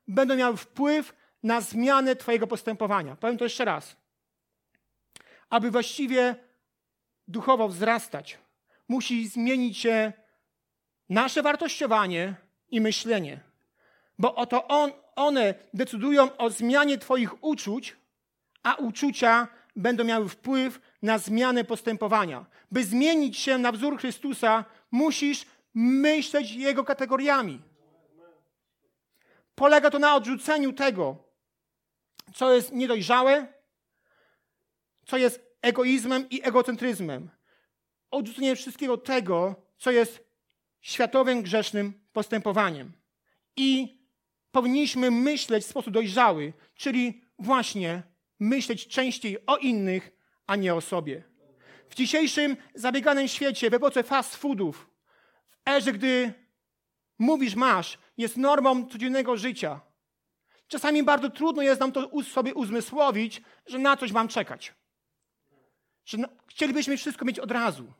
będą 0.08 0.36
miały 0.36 0.58
wpływ 0.58 1.16
na 1.44 1.62
zmianę 1.62 2.16
Twojego 2.16 2.48
postępowania. 2.48 3.16
Powiem 3.16 3.38
to 3.38 3.46
jeszcze 3.46 3.66
raz. 3.66 3.96
Aby 5.50 5.72
właściwie 5.72 6.36
duchowo 7.28 7.68
wzrastać, 7.68 8.38
musi 8.88 9.28
zmienić 9.28 9.78
się 9.78 10.14
nasze 11.10 11.44
wartościowanie 11.44 12.36
i 12.70 12.82
myślenie. 12.82 13.40
Bo 14.20 14.36
oto 14.36 14.68
on, 14.68 14.92
one 15.16 15.54
decydują 15.74 16.38
o 16.38 16.50
zmianie 16.50 16.98
Twoich 16.98 17.44
uczuć, 17.44 17.96
a 18.64 18.76
uczucia 18.76 19.48
będą 19.76 20.04
miały 20.04 20.30
wpływ 20.30 20.80
na 21.02 21.18
zmianę 21.18 21.64
postępowania. 21.64 22.46
By 22.72 22.84
zmienić 22.84 23.38
się 23.38 23.58
na 23.58 23.72
wzór 23.72 23.98
Chrystusa, 24.00 24.66
musisz 24.92 25.46
myśleć 25.74 26.52
Jego 26.52 26.84
kategoriami. 26.84 27.62
Polega 29.56 29.90
to 29.90 30.00
na 30.00 30.16
odrzuceniu 30.16 30.74
tego, 30.74 31.16
co 32.34 32.54
jest 32.54 32.72
niedojrzałe, 32.72 33.48
co 35.08 35.18
jest 35.18 35.58
egoizmem 35.62 36.30
i 36.30 36.42
egocentryzmem. 36.44 37.30
Odrzucenie 38.12 38.56
wszystkiego 38.56 38.98
tego, 38.98 39.56
co 39.78 39.92
jest 39.92 40.28
światowym 40.82 41.42
grzesznym 41.42 41.94
postępowaniem. 42.14 42.92
I 43.56 43.98
powinniśmy 44.52 45.12
myśleć 45.12 45.64
w 45.64 45.70
sposób 45.70 45.94
dojrzały, 45.94 46.54
czyli 46.76 47.22
właśnie 47.40 48.04
myśleć 48.40 48.88
częściej 48.88 49.46
o 49.46 49.58
innych, 49.58 50.12
a 50.48 50.56
nie 50.56 50.76
o 50.76 50.82
sobie. 50.82 51.24
W 51.90 51.96
dzisiejszym 51.96 52.58
zabieganym 52.76 53.28
świecie, 53.28 53.70
w 53.70 53.74
epoce 53.74 54.04
fast 54.04 54.36
foodów, 54.36 54.90
w 55.50 55.70
erze, 55.70 55.94
gdy 55.94 56.34
mówisz 57.20 57.56
masz, 57.56 57.98
jest 58.18 58.38
normą 58.38 58.88
codziennego 58.88 59.38
życia. 59.38 59.82
Czasami 60.68 61.04
bardzo 61.04 61.30
trudno 61.30 61.62
jest 61.62 61.82
nam 61.82 61.92
to 61.92 62.24
sobie 62.24 62.54
uzmysłowić, 62.54 63.42
że 63.66 63.80
na 63.80 63.98
coś 63.98 64.12
mam 64.12 64.28
czekać. 64.28 64.74
Że 66.08 66.18
chcielibyśmy 66.48 66.98
wszystko 66.98 67.26
mieć 67.26 67.40
od 67.40 67.52
razu. 67.52 67.94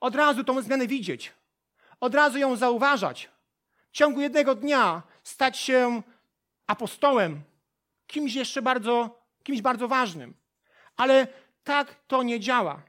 Od 0.00 0.14
razu 0.14 0.44
tą 0.44 0.62
zmianę 0.62 0.86
widzieć. 0.86 1.32
Od 2.00 2.14
razu 2.14 2.38
ją 2.38 2.56
zauważać. 2.56 3.30
W 3.90 3.96
ciągu 3.96 4.20
jednego 4.20 4.54
dnia 4.54 5.02
stać 5.22 5.58
się 5.58 6.02
apostołem, 6.66 7.42
kimś 8.06 8.34
jeszcze 8.34 8.62
bardzo, 8.62 9.22
kimś 9.42 9.62
bardzo 9.62 9.88
ważnym. 9.88 10.34
Ale 10.96 11.26
tak 11.64 11.94
to 12.06 12.22
nie 12.22 12.40
działa. 12.40 12.82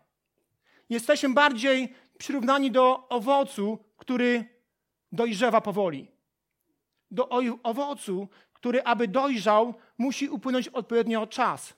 Jesteśmy 0.89 1.29
bardziej 1.29 1.95
przyrównani 2.17 2.71
do 2.71 3.07
owocu, 3.09 3.79
który 3.97 4.45
dojrzewa 5.11 5.61
powoli. 5.61 6.11
Do 7.11 7.29
owocu, 7.63 8.27
który 8.53 8.83
aby 8.83 9.07
dojrzał, 9.07 9.73
musi 9.97 10.29
upłynąć 10.29 10.67
odpowiednio 10.67 11.27
czas. 11.27 11.73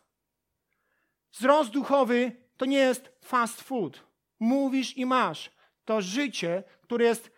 Wzrost 1.32 1.70
duchowy 1.70 2.47
to 2.58 2.66
nie 2.66 2.78
jest 2.78 3.10
fast 3.22 3.62
food. 3.62 4.04
Mówisz 4.40 4.98
i 4.98 5.06
masz. 5.06 5.52
To 5.86 6.02
życie, 6.02 6.64
które 6.82 7.06
jest 7.06 7.32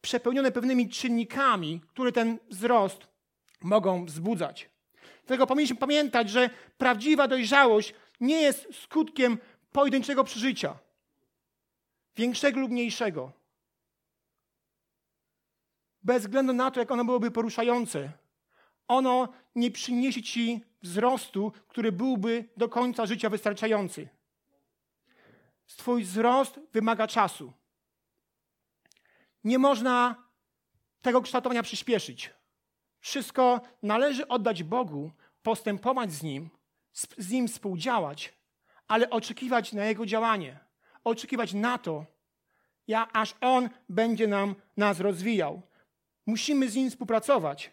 przepełnione 0.00 0.52
pewnymi 0.52 0.88
czynnikami, 0.88 1.80
które 1.88 2.12
ten 2.12 2.38
wzrost 2.50 3.08
mogą 3.60 4.04
wzbudzać. 4.04 4.70
Dlatego 5.26 5.46
powinniśmy 5.46 5.76
pamiętać, 5.76 6.30
że 6.30 6.50
prawdziwa 6.78 7.28
dojrzałość 7.28 7.94
nie 8.20 8.40
jest 8.40 8.68
skutkiem 8.74 9.38
pojedynczego 9.72 10.24
przeżycia, 10.24 10.78
większego 12.16 12.60
lub 12.60 12.70
mniejszego, 12.70 13.32
bez 16.02 16.22
względu 16.22 16.52
na 16.52 16.70
to, 16.70 16.80
jak 16.80 16.90
ono 16.90 17.04
byłoby 17.04 17.30
poruszające, 17.30 18.12
ono 18.88 19.28
nie 19.54 19.70
przyniesie 19.70 20.22
ci 20.22 20.64
wzrostu, 20.82 21.52
który 21.68 21.92
byłby 21.92 22.48
do 22.56 22.68
końca 22.68 23.06
życia 23.06 23.30
wystarczający. 23.30 24.08
Twój 25.66 26.04
wzrost 26.04 26.60
wymaga 26.72 27.06
czasu. 27.06 27.52
Nie 29.44 29.58
można 29.58 30.26
tego 31.02 31.22
kształtowania 31.22 31.62
przyspieszyć. 31.62 32.30
Wszystko 33.00 33.60
należy 33.82 34.28
oddać 34.28 34.62
Bogu, 34.62 35.10
postępować 35.42 36.12
z 36.12 36.22
Nim, 36.22 36.50
z 37.18 37.30
Nim 37.30 37.48
współdziałać, 37.48 38.34
ale 38.88 39.10
oczekiwać 39.10 39.72
na 39.72 39.84
Jego 39.84 40.06
działanie. 40.06 40.58
Oczekiwać 41.04 41.54
na 41.54 41.78
to, 41.78 42.06
ja, 42.86 43.08
aż 43.12 43.34
On 43.40 43.68
będzie 43.88 44.26
nam, 44.26 44.54
nas 44.76 45.00
rozwijał. 45.00 45.62
Musimy 46.26 46.68
z 46.68 46.74
Nim 46.74 46.90
współpracować, 46.90 47.72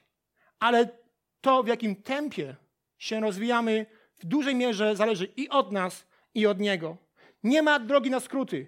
ale 0.60 1.02
to, 1.43 1.63
w 1.63 1.67
jakim 1.67 1.95
tempie 1.95 2.55
się 2.97 3.19
rozwijamy, 3.19 3.85
w 4.17 4.25
dużej 4.25 4.55
mierze 4.55 4.95
zależy 4.95 5.25
i 5.25 5.50
od 5.50 5.71
nas, 5.71 6.05
i 6.33 6.47
od 6.47 6.59
Niego. 6.59 6.97
Nie 7.43 7.62
ma 7.62 7.79
drogi 7.79 8.09
na 8.09 8.19
skróty. 8.19 8.67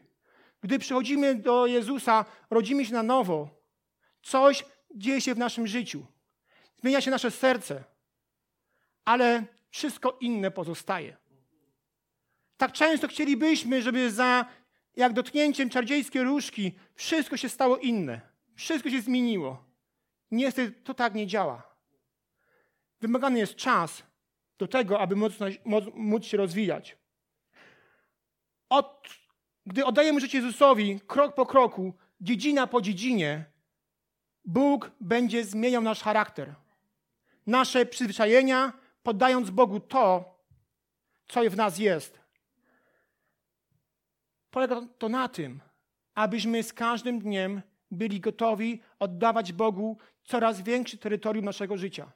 Gdy 0.61 0.79
przychodzimy 0.79 1.35
do 1.35 1.65
Jezusa, 1.65 2.25
rodzimy 2.49 2.85
się 2.85 2.93
na 2.93 3.03
nowo. 3.03 3.49
Coś 4.21 4.65
dzieje 4.95 5.21
się 5.21 5.35
w 5.35 5.37
naszym 5.37 5.67
życiu. 5.67 6.05
Zmienia 6.75 7.01
się 7.01 7.11
nasze 7.11 7.31
serce, 7.31 7.83
ale 9.05 9.43
wszystko 9.69 10.17
inne 10.19 10.51
pozostaje. 10.51 11.17
Tak 12.57 12.71
często 12.71 13.07
chcielibyśmy, 13.07 13.81
żeby 13.81 14.11
za 14.11 14.45
jak 14.95 15.13
dotknięciem 15.13 15.69
czardziejskiej 15.69 16.23
różki 16.23 16.71
wszystko 16.95 17.37
się 17.37 17.49
stało 17.49 17.77
inne. 17.77 18.21
Wszystko 18.55 18.89
się 18.89 19.01
zmieniło. 19.01 19.63
Niestety 20.31 20.71
to 20.71 20.93
tak 20.93 21.15
nie 21.15 21.27
działa. 21.27 21.74
Wymagany 23.01 23.39
jest 23.39 23.55
czas 23.55 24.03
do 24.57 24.67
tego, 24.67 24.99
aby 24.99 25.15
móc, 25.15 25.33
móc 25.93 26.25
się 26.25 26.37
rozwijać. 26.37 26.97
Od, 28.69 29.09
gdy 29.65 29.85
oddajemy 29.85 30.19
życie 30.19 30.37
Jezusowi, 30.37 30.99
krok 31.07 31.35
po 31.35 31.45
kroku, 31.45 31.93
dziedzina 32.21 32.67
po 32.67 32.81
dziedzinie, 32.81 33.45
Bóg 34.45 34.91
będzie 35.01 35.43
zmieniał 35.43 35.81
nasz 35.81 36.01
charakter, 36.01 36.55
nasze 37.47 37.85
przyzwyczajenia, 37.85 38.73
poddając 39.03 39.49
Bogu 39.49 39.79
to, 39.79 40.35
co 41.27 41.49
w 41.49 41.55
nas 41.55 41.79
jest. 41.79 42.19
Polega 44.51 44.81
to 44.97 45.09
na 45.09 45.27
tym, 45.27 45.59
abyśmy 46.13 46.63
z 46.63 46.73
każdym 46.73 47.19
dniem 47.19 47.61
byli 47.91 48.19
gotowi 48.19 48.81
oddawać 48.99 49.53
Bogu 49.53 49.97
coraz 50.23 50.61
większe 50.61 50.97
terytorium 50.97 51.45
naszego 51.45 51.77
życia. 51.77 52.11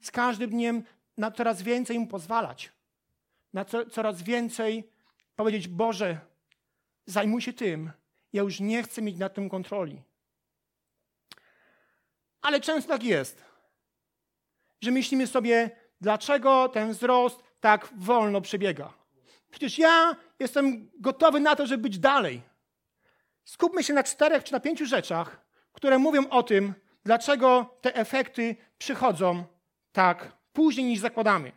Z 0.00 0.10
każdym 0.10 0.50
dniem 0.50 0.82
na 1.16 1.30
coraz 1.30 1.62
więcej 1.62 1.98
Mu 1.98 2.06
pozwalać. 2.06 2.72
Na 3.52 3.64
co, 3.64 3.86
coraz 3.86 4.22
więcej 4.22 4.90
powiedzieć: 5.36 5.68
Boże, 5.68 6.20
zajmuj 7.06 7.42
się 7.42 7.52
tym. 7.52 7.90
Ja 8.32 8.42
już 8.42 8.60
nie 8.60 8.82
chcę 8.82 9.02
mieć 9.02 9.18
nad 9.18 9.34
tym 9.34 9.48
kontroli. 9.48 10.02
Ale 12.42 12.60
często 12.60 12.92
tak 12.92 13.02
jest, 13.02 13.44
że 14.80 14.90
myślimy 14.90 15.26
sobie, 15.26 15.70
dlaczego 16.00 16.68
ten 16.68 16.92
wzrost 16.92 17.42
tak 17.60 17.88
wolno 17.96 18.40
przebiega. 18.40 18.92
Przecież 19.50 19.78
ja 19.78 20.16
jestem 20.38 20.90
gotowy 20.98 21.40
na 21.40 21.56
to, 21.56 21.66
żeby 21.66 21.82
być 21.82 21.98
dalej. 21.98 22.42
Skupmy 23.44 23.84
się 23.84 23.92
na 23.92 24.02
czterech 24.02 24.44
czy 24.44 24.52
na 24.52 24.60
pięciu 24.60 24.86
rzeczach, 24.86 25.40
które 25.72 25.98
mówią 25.98 26.28
o 26.28 26.42
tym, 26.42 26.74
dlaczego 27.04 27.78
te 27.80 27.94
efekty 27.94 28.56
przychodzą 28.78 29.44
tak 29.92 30.32
później 30.52 30.86
niż 30.86 31.00
zakładamy. 31.00 31.52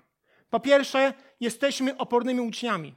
Po 0.50 0.60
pierwsze, 0.60 1.14
jesteśmy 1.40 1.98
opornymi 1.98 2.42
uczniami. 2.42 2.96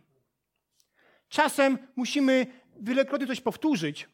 Czasem 1.29 1.79
musimy 1.96 2.46
wielokrotnie 2.81 3.27
coś 3.27 3.40
powtórzyć, 3.40 4.09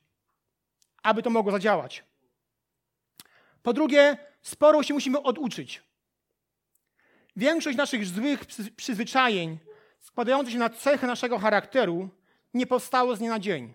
aby 1.03 1.23
to 1.23 1.31
mogło 1.31 1.53
zadziałać. 1.53 2.05
Po 3.63 3.73
drugie, 3.73 4.17
sporo 4.43 4.83
się 4.83 4.95
musimy 4.95 5.23
oduczyć. 5.23 5.83
Większość 7.37 7.79
naszych 7.79 8.07
złych 8.07 8.45
przyzwyczajeń, 8.77 9.59
składających 10.01 10.53
się 10.53 10.59
na 10.59 10.71
cechy 10.71 11.07
naszego 11.07 11.39
charakteru, 11.39 12.09
nie 12.55 12.67
powstało 12.67 13.17
z 13.17 13.19
dnia 13.19 13.31
na 13.31 13.39
dzień. 13.39 13.75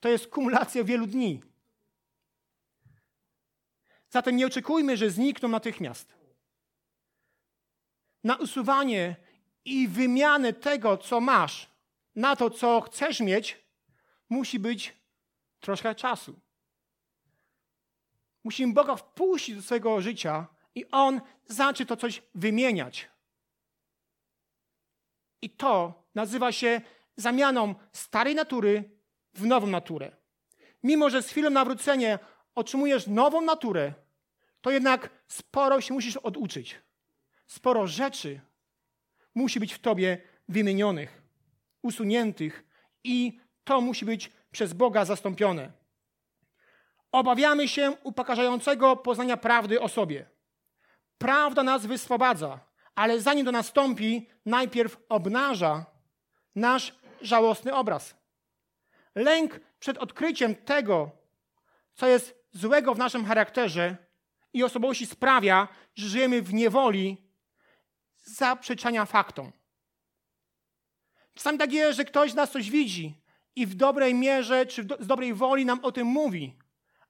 To 0.00 0.08
jest 0.08 0.26
kumulacja 0.26 0.84
wielu 0.84 1.06
dni. 1.06 1.42
Zatem 4.14 4.36
nie 4.36 4.46
oczekujmy, 4.46 4.96
że 4.96 5.10
znikną 5.10 5.48
natychmiast. 5.48 6.14
Na 8.24 8.36
usuwanie 8.36 9.16
i 9.64 9.88
wymianę 9.88 10.52
tego, 10.52 10.96
co 10.96 11.20
masz, 11.20 11.70
na 12.16 12.36
to, 12.36 12.50
co 12.50 12.80
chcesz 12.80 13.20
mieć, 13.20 13.64
musi 14.28 14.58
być 14.58 14.96
troszkę 15.60 15.94
czasu. 15.94 16.40
Musimy 18.44 18.72
Boga 18.72 18.96
wpuścić 18.96 19.56
do 19.56 19.62
swojego 19.62 20.00
życia 20.00 20.46
i 20.74 20.90
On 20.90 21.20
zacznie 21.46 21.86
to 21.86 21.96
coś 21.96 22.22
wymieniać. 22.34 23.08
I 25.42 25.50
to 25.50 26.02
nazywa 26.14 26.52
się 26.52 26.80
zamianą 27.16 27.74
starej 27.92 28.34
natury 28.34 28.90
w 29.32 29.46
nową 29.46 29.66
naturę. 29.66 30.16
Mimo, 30.82 31.10
że 31.10 31.22
z 31.22 31.28
chwilą 31.28 31.50
nawrócenia 31.50 32.18
otrzymujesz 32.54 33.06
nową 33.06 33.40
naturę, 33.40 34.03
to 34.64 34.70
jednak 34.70 35.10
sporo 35.28 35.80
się 35.80 35.94
musisz 35.94 36.16
oduczyć. 36.16 36.80
Sporo 37.46 37.86
rzeczy 37.86 38.40
musi 39.34 39.60
być 39.60 39.72
w 39.74 39.78
tobie 39.78 40.18
wymienionych, 40.48 41.22
usuniętych 41.82 42.64
i 43.04 43.40
to 43.64 43.80
musi 43.80 44.04
być 44.04 44.30
przez 44.50 44.72
Boga 44.72 45.04
zastąpione. 45.04 45.72
Obawiamy 47.12 47.68
się 47.68 47.92
upokarzającego 48.02 48.96
poznania 48.96 49.36
prawdy 49.36 49.80
o 49.80 49.88
sobie. 49.88 50.26
Prawda 51.18 51.62
nas 51.62 51.86
wyswobadza, 51.86 52.60
ale 52.94 53.20
zanim 53.20 53.46
to 53.46 53.52
nastąpi, 53.52 54.28
najpierw 54.46 54.96
obnaża 55.08 55.86
nasz 56.54 56.94
żałosny 57.20 57.74
obraz. 57.74 58.14
Lęk 59.14 59.60
przed 59.78 59.98
odkryciem 59.98 60.54
tego, 60.54 61.10
co 61.94 62.06
jest 62.06 62.44
złego 62.52 62.94
w 62.94 62.98
naszym 62.98 63.24
charakterze 63.24 64.04
i 64.54 64.64
osobowości 64.64 65.06
sprawia, 65.06 65.68
że 65.94 66.08
żyjemy 66.08 66.42
w 66.42 66.54
niewoli 66.54 67.16
zaprzeczania 68.16 69.04
faktom. 69.04 69.52
Czasami 71.34 71.58
tak 71.58 71.72
jest, 71.72 71.96
że 71.96 72.04
ktoś 72.04 72.34
nas 72.34 72.50
coś 72.50 72.70
widzi 72.70 73.20
i 73.56 73.66
w 73.66 73.74
dobrej 73.74 74.14
mierze 74.14 74.66
czy 74.66 74.84
do, 74.84 74.96
z 75.00 75.06
dobrej 75.06 75.34
woli 75.34 75.64
nam 75.64 75.84
o 75.84 75.92
tym 75.92 76.06
mówi, 76.06 76.58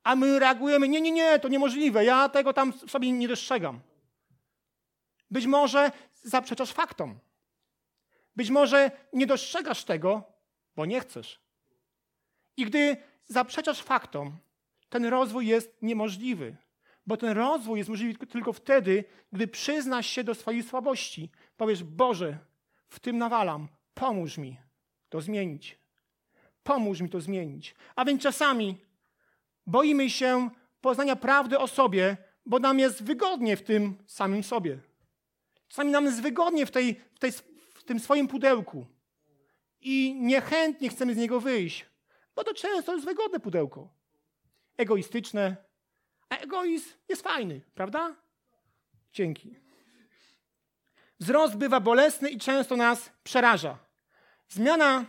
a 0.03 0.17
my 0.17 0.39
reagujemy: 0.39 0.89
Nie, 0.89 1.01
nie, 1.01 1.11
nie, 1.11 1.39
to 1.39 1.49
niemożliwe, 1.49 2.05
ja 2.05 2.29
tego 2.29 2.53
tam 2.53 2.73
sobie 2.73 3.13
nie 3.13 3.29
dostrzegam. 3.29 3.81
Być 5.31 5.47
może 5.47 5.93
zaprzeczasz 6.23 6.73
faktom. 6.73 7.19
Być 8.37 8.51
może 8.51 8.91
nie 9.13 9.27
dostrzegasz 9.27 9.85
tego, 9.85 10.23
bo 10.77 10.87
nie 10.87 11.01
chcesz. 11.01 11.41
I 12.57 12.65
gdy 12.65 12.97
zaprzeczasz 13.25 13.83
faktom, 13.83 14.39
ten 14.89 15.05
rozwój 15.05 15.47
jest 15.47 15.83
niemożliwy. 15.83 16.57
Bo 17.07 17.17
ten 17.17 17.31
rozwój 17.31 17.79
jest 17.79 17.90
możliwy 17.90 18.27
tylko 18.27 18.53
wtedy, 18.53 19.05
gdy 19.33 19.49
przyznasz 19.49 20.07
się 20.07 20.25
do 20.25 20.35
swojej 20.35 20.62
słabości. 20.62 21.31
Powiesz, 21.57 21.85
Boże, 21.85 22.38
w 22.88 23.01
tym 23.01 23.19
nawalam, 23.19 23.69
pomóż 23.95 24.38
mi 24.38 24.59
to 25.09 25.21
zmienić. 25.21 25.79
Pomóż 26.62 27.01
mi 27.01 27.11
to 27.11 27.21
zmienić. 27.21 27.75
A 27.97 28.05
więc 28.05 28.23
czasami 28.23 28.77
boimy 29.67 30.11
się 30.11 30.51
poznania 30.81 31.17
prawdy 31.17 31.59
o 31.59 31.67
sobie, 31.67 32.17
bo 32.47 32.59
nam 32.59 32.79
jest 32.79 33.03
wygodnie 33.03 33.57
w 33.57 33.62
tym 33.62 33.95
samym 34.07 34.43
sobie. 34.43 34.79
Czasami 35.69 35.90
nam 35.90 36.05
jest 36.05 36.23
wygodnie 36.23 36.67
w, 36.67 36.71
tej, 36.71 37.01
w, 37.14 37.19
tej, 37.19 37.33
w 37.75 37.85
tym 37.85 38.01
swoim 38.01 38.29
pudełku. 38.29 38.87
I 39.81 40.17
niechętnie 40.21 40.88
chcemy 40.88 41.14
z 41.14 41.17
niego 41.17 41.40
wyjść, 41.40 41.87
bo 42.37 42.45
to 42.45 42.55
często 42.55 42.95
jest 42.95 43.05
wygodne 43.05 43.40
pudełko. 43.40 43.88
Egoistyczne, 44.77 45.57
a 46.29 46.37
egoizm 46.37 46.91
jest 47.09 47.23
fajny, 47.23 47.61
prawda? 47.75 48.17
Dzięki. 49.13 49.57
Wzrost 51.21 51.57
bywa 51.57 51.81
bolesny 51.81 52.31
i 52.31 52.39
często 52.39 52.77
nas 52.77 53.11
przeraża. 53.25 53.79
Zmiana 54.49 55.05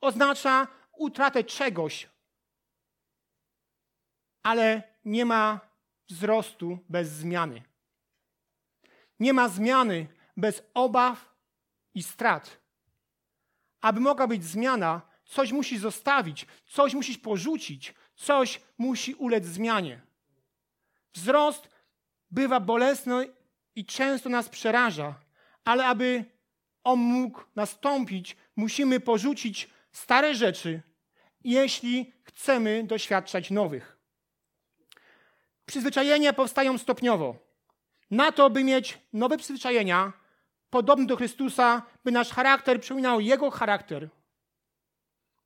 oznacza 0.00 0.68
utratę 0.92 1.44
czegoś, 1.44 2.08
ale 4.42 4.82
nie 5.04 5.24
ma 5.24 5.60
wzrostu 6.08 6.78
bez 6.88 7.08
zmiany. 7.08 7.62
Nie 9.20 9.32
ma 9.32 9.48
zmiany 9.48 10.06
bez 10.36 10.62
obaw 10.74 11.34
i 11.94 12.02
strat. 12.02 12.62
aby 13.80 14.00
mogła 14.00 14.26
być 14.26 14.44
zmiana, 14.44 15.00
coś 15.24 15.52
musisz 15.52 15.80
zostawić, 15.80 16.46
coś 16.66 16.94
musisz 16.94 17.18
porzucić, 17.18 17.94
coś 18.14 18.60
musi 18.78 19.14
ulec 19.14 19.44
zmianie. 19.44 20.00
Wzrost 21.14 21.68
bywa 22.30 22.60
bolesny 22.60 23.32
i 23.74 23.86
często 23.86 24.28
nas 24.28 24.48
przeraża, 24.48 25.14
ale 25.64 25.86
aby 25.86 26.24
on 26.84 26.98
mógł 26.98 27.44
nastąpić, 27.56 28.36
musimy 28.56 29.00
porzucić 29.00 29.70
stare 29.92 30.34
rzeczy, 30.34 30.82
jeśli 31.44 32.12
chcemy 32.24 32.84
doświadczać 32.84 33.50
nowych. 33.50 33.98
Przyzwyczajenia 35.66 36.32
powstają 36.32 36.78
stopniowo. 36.78 37.36
Na 38.10 38.32
to, 38.32 38.50
by 38.50 38.64
mieć 38.64 38.98
nowe 39.12 39.38
przyzwyczajenia, 39.38 40.12
podobne 40.70 41.06
do 41.06 41.16
Chrystusa, 41.16 41.82
by 42.04 42.12
nasz 42.12 42.30
charakter 42.30 42.80
przypominał 42.80 43.20
Jego 43.20 43.50
charakter, 43.50 44.08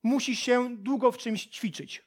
musi 0.02 0.36
się 0.36 0.76
długo 0.76 1.12
w 1.12 1.18
czymś 1.18 1.46
ćwiczyć. 1.46 2.05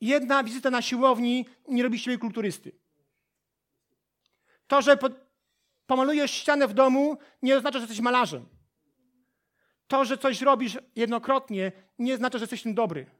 Jedna 0.00 0.44
wizyta 0.44 0.70
na 0.70 0.82
siłowni 0.82 1.46
nie 1.68 1.82
robi 1.82 1.98
siebie 1.98 2.18
kulturysty. 2.18 2.72
To, 4.66 4.82
że 4.82 4.98
pomalujesz 5.86 6.30
ścianę 6.30 6.68
w 6.68 6.74
domu, 6.74 7.18
nie 7.42 7.56
oznacza, 7.56 7.78
że 7.78 7.82
jesteś 7.82 8.00
malarzem. 8.00 8.46
To, 9.86 10.04
że 10.04 10.18
coś 10.18 10.42
robisz 10.42 10.78
jednokrotnie, 10.96 11.72
nie 11.98 12.14
oznacza, 12.14 12.38
że 12.38 12.42
jesteś 12.42 12.62
tym 12.62 12.74
dobry. 12.74 13.10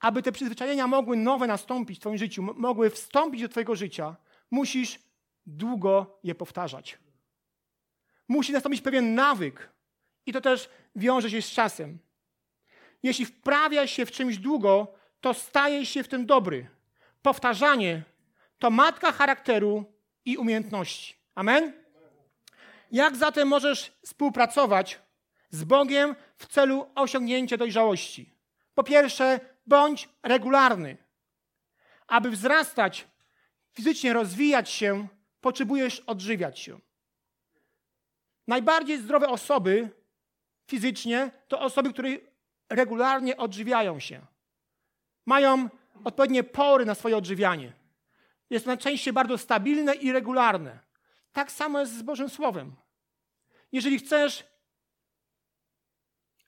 Aby 0.00 0.22
te 0.22 0.32
przyzwyczajenia 0.32 0.86
mogły 0.86 1.16
nowe 1.16 1.46
nastąpić 1.46 1.98
w 1.98 2.00
Twoim 2.00 2.18
życiu, 2.18 2.42
mogły 2.42 2.90
wstąpić 2.90 3.42
do 3.42 3.48
Twojego 3.48 3.76
życia, 3.76 4.16
musisz 4.50 4.98
długo 5.46 6.18
je 6.22 6.34
powtarzać. 6.34 6.98
Musi 8.28 8.52
nastąpić 8.52 8.80
pewien 8.80 9.14
nawyk, 9.14 9.72
i 10.26 10.32
to 10.32 10.40
też 10.40 10.68
wiąże 10.96 11.30
się 11.30 11.42
z 11.42 11.50
czasem. 11.50 11.98
Jeśli 13.02 13.26
wprawia 13.26 13.86
się 13.86 14.06
w 14.06 14.12
czymś 14.12 14.38
długo, 14.38 14.94
to 15.26 15.34
staje 15.34 15.86
się 15.86 16.02
w 16.02 16.08
tym 16.08 16.26
dobry. 16.26 16.68
Powtarzanie 17.22 18.02
to 18.58 18.70
matka 18.70 19.12
charakteru 19.12 19.84
i 20.24 20.36
umiejętności. 20.36 21.16
Amen? 21.34 21.72
Jak 22.92 23.16
zatem 23.16 23.48
możesz 23.48 23.92
współpracować 24.04 25.00
z 25.50 25.64
Bogiem 25.64 26.16
w 26.36 26.46
celu 26.46 26.90
osiągnięcia 26.94 27.56
dojrzałości? 27.56 28.32
Po 28.74 28.84
pierwsze, 28.84 29.40
bądź 29.66 30.08
regularny. 30.22 30.96
Aby 32.06 32.30
wzrastać, 32.30 33.08
fizycznie 33.72 34.12
rozwijać 34.12 34.70
się, 34.70 35.08
potrzebujesz 35.40 36.00
odżywiać 36.00 36.58
się. 36.58 36.80
Najbardziej 38.46 38.98
zdrowe 38.98 39.28
osoby 39.28 39.90
fizycznie 40.66 41.30
to 41.48 41.60
osoby, 41.60 41.92
które 41.92 42.10
regularnie 42.70 43.36
odżywiają 43.36 44.00
się. 44.00 44.35
Mają 45.26 45.68
odpowiednie 46.04 46.44
pory 46.44 46.84
na 46.84 46.94
swoje 46.94 47.16
odżywianie. 47.16 47.72
Jest 48.50 48.64
to 48.64 48.70
najczęściej 48.70 49.12
bardzo 49.12 49.38
stabilne 49.38 49.94
i 49.94 50.12
regularne. 50.12 50.78
Tak 51.32 51.52
samo 51.52 51.80
jest 51.80 51.98
z 51.98 52.02
Bożym 52.02 52.28
Słowem. 52.28 52.76
Jeżeli 53.72 53.98
chcesz 53.98 54.44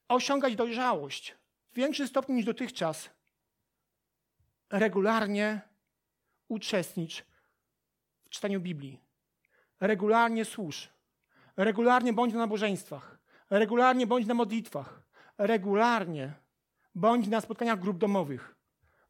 osiągać 0.09 0.57
dojrzałość 0.57 1.37
w 1.73 1.77
większym 1.77 2.09
stopniu 2.09 2.35
niż 2.35 2.45
dotychczas, 2.45 3.11
regularnie 4.71 5.61
uczestnicz 6.49 7.25
w 8.25 8.29
czytaniu 8.29 8.61
Biblii. 8.61 9.01
Regularnie 9.81 10.45
służ. 10.45 10.89
Regularnie 11.57 12.13
bądź 12.13 12.33
na 12.33 12.39
nabożeństwach. 12.39 13.19
Regularnie 13.51 14.07
bądź 14.07 14.27
na 14.27 14.35
modlitwach. 14.35 15.03
Regularnie 15.39 16.33
bądź 16.95 17.27
na 17.27 17.41
spotkaniach 17.41 17.79
grup 17.79 17.99
domowych. 17.99 18.58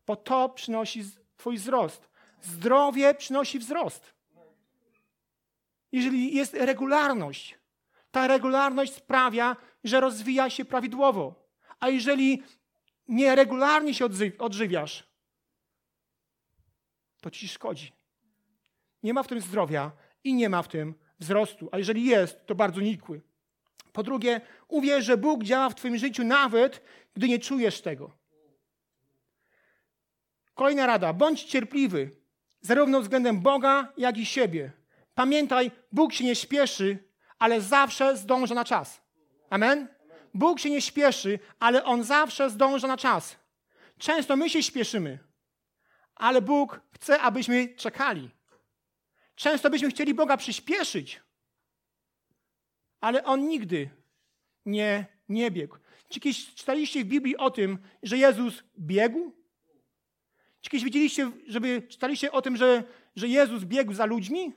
Bo 0.09 0.16
to 0.16 0.49
przynosi 0.49 1.03
Twój 1.37 1.57
wzrost. 1.57 2.09
Zdrowie 2.42 3.14
przynosi 3.14 3.59
wzrost. 3.59 4.14
Jeżeli 5.92 6.35
jest 6.35 6.55
regularność, 6.55 7.59
ta 8.11 8.27
regularność 8.27 8.94
sprawia, 8.94 9.57
że 9.85 10.01
rozwija 10.01 10.51
się 10.51 10.64
prawidłowo. 10.64 11.35
A 11.81 11.88
jeżeli 11.88 12.42
nieregularnie 13.09 13.94
się 13.94 14.05
odżywiasz, 14.38 15.09
to 17.21 17.31
ci 17.31 17.49
szkodzi. 17.49 17.92
Nie 19.03 19.14
ma 19.14 19.23
w 19.23 19.29
tym 19.29 19.40
zdrowia 19.40 19.92
i 20.25 20.35
nie 20.35 20.49
ma 20.49 20.62
w 20.62 20.68
tym 20.68 20.94
wzrostu. 21.18 21.68
A 21.73 21.79
jeżeli 21.79 22.05
jest, 22.05 22.47
to 22.47 22.55
bardzo 22.55 22.81
nikły. 22.81 23.21
Po 23.92 24.03
drugie, 24.03 24.40
uwierz, 24.68 25.05
że 25.05 25.16
Bóg 25.16 25.44
działa 25.44 25.71
w 25.71 25.75
Twoim 25.75 25.99
życiu 25.99 26.25
nawet, 26.25 26.83
gdy 27.14 27.29
nie 27.29 27.38
czujesz 27.38 27.81
tego. 27.81 28.18
Kolejna 30.59 30.87
rada. 30.87 31.12
Bądź 31.12 31.44
cierpliwy, 31.44 32.11
zarówno 32.61 33.01
względem 33.01 33.40
Boga, 33.40 33.92
jak 33.97 34.18
i 34.18 34.27
siebie. 34.27 34.73
Pamiętaj, 35.14 35.71
Bóg 35.92 36.12
się 36.12 36.25
nie 36.25 36.37
śpieszy, 36.37 37.09
ale 37.38 37.61
zawsze 37.61 38.16
zdąża 38.16 38.55
na 38.55 38.64
czas. 38.64 39.03
Amen? 39.51 39.88
Bóg 40.35 40.61
się 40.61 40.71
nie 40.71 40.83
śpieszy, 40.83 41.38
ale 41.61 41.85
On 41.85 42.05
zawsze 42.05 42.51
zdąża 42.51 42.88
na 42.88 42.97
czas. 42.97 43.37
Często 43.99 44.37
my 44.37 44.51
się 44.51 44.62
śpieszymy, 44.62 45.18
ale 46.14 46.42
Bóg 46.42 46.81
chce, 46.90 47.21
abyśmy 47.21 47.68
czekali. 47.68 48.31
Często 49.35 49.71
byśmy 49.71 49.90
chcieli 49.90 50.14
Boga 50.14 50.37
przyspieszyć, 50.37 51.21
ale 53.01 53.25
On 53.25 53.49
nigdy 53.49 53.90
nie, 54.66 55.07
nie 55.29 55.51
biegł. 55.51 55.77
Czy 56.09 56.21
kiedyś 56.21 56.55
czytaliście 56.55 57.05
w 57.05 57.09
Biblii 57.09 57.37
o 57.37 57.51
tym, 57.51 57.79
że 58.03 58.16
Jezus 58.16 58.62
biegł? 58.79 59.38
Czy 60.68 60.72
kiedyś 60.72 60.85
widzieliście, 60.85 61.31
żeby 61.46 61.83
czytaliście 61.83 62.33
o 62.33 62.42
tym, 62.42 62.57
że, 62.57 62.85
że 63.16 63.28
Jezus 63.28 63.64
biegł 63.64 63.92
za 63.94 64.04
ludźmi? 64.04 64.52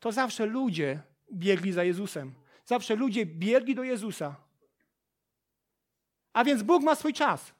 To 0.00 0.12
zawsze 0.12 0.46
ludzie 0.46 1.02
biegli 1.32 1.72
za 1.72 1.84
Jezusem. 1.84 2.34
Zawsze 2.64 2.96
ludzie 2.96 3.26
biegli 3.26 3.74
do 3.74 3.82
Jezusa. 3.82 4.36
A 6.32 6.44
więc 6.44 6.62
Bóg 6.62 6.82
ma 6.82 6.94
swój 6.94 7.12
czas. 7.12 7.52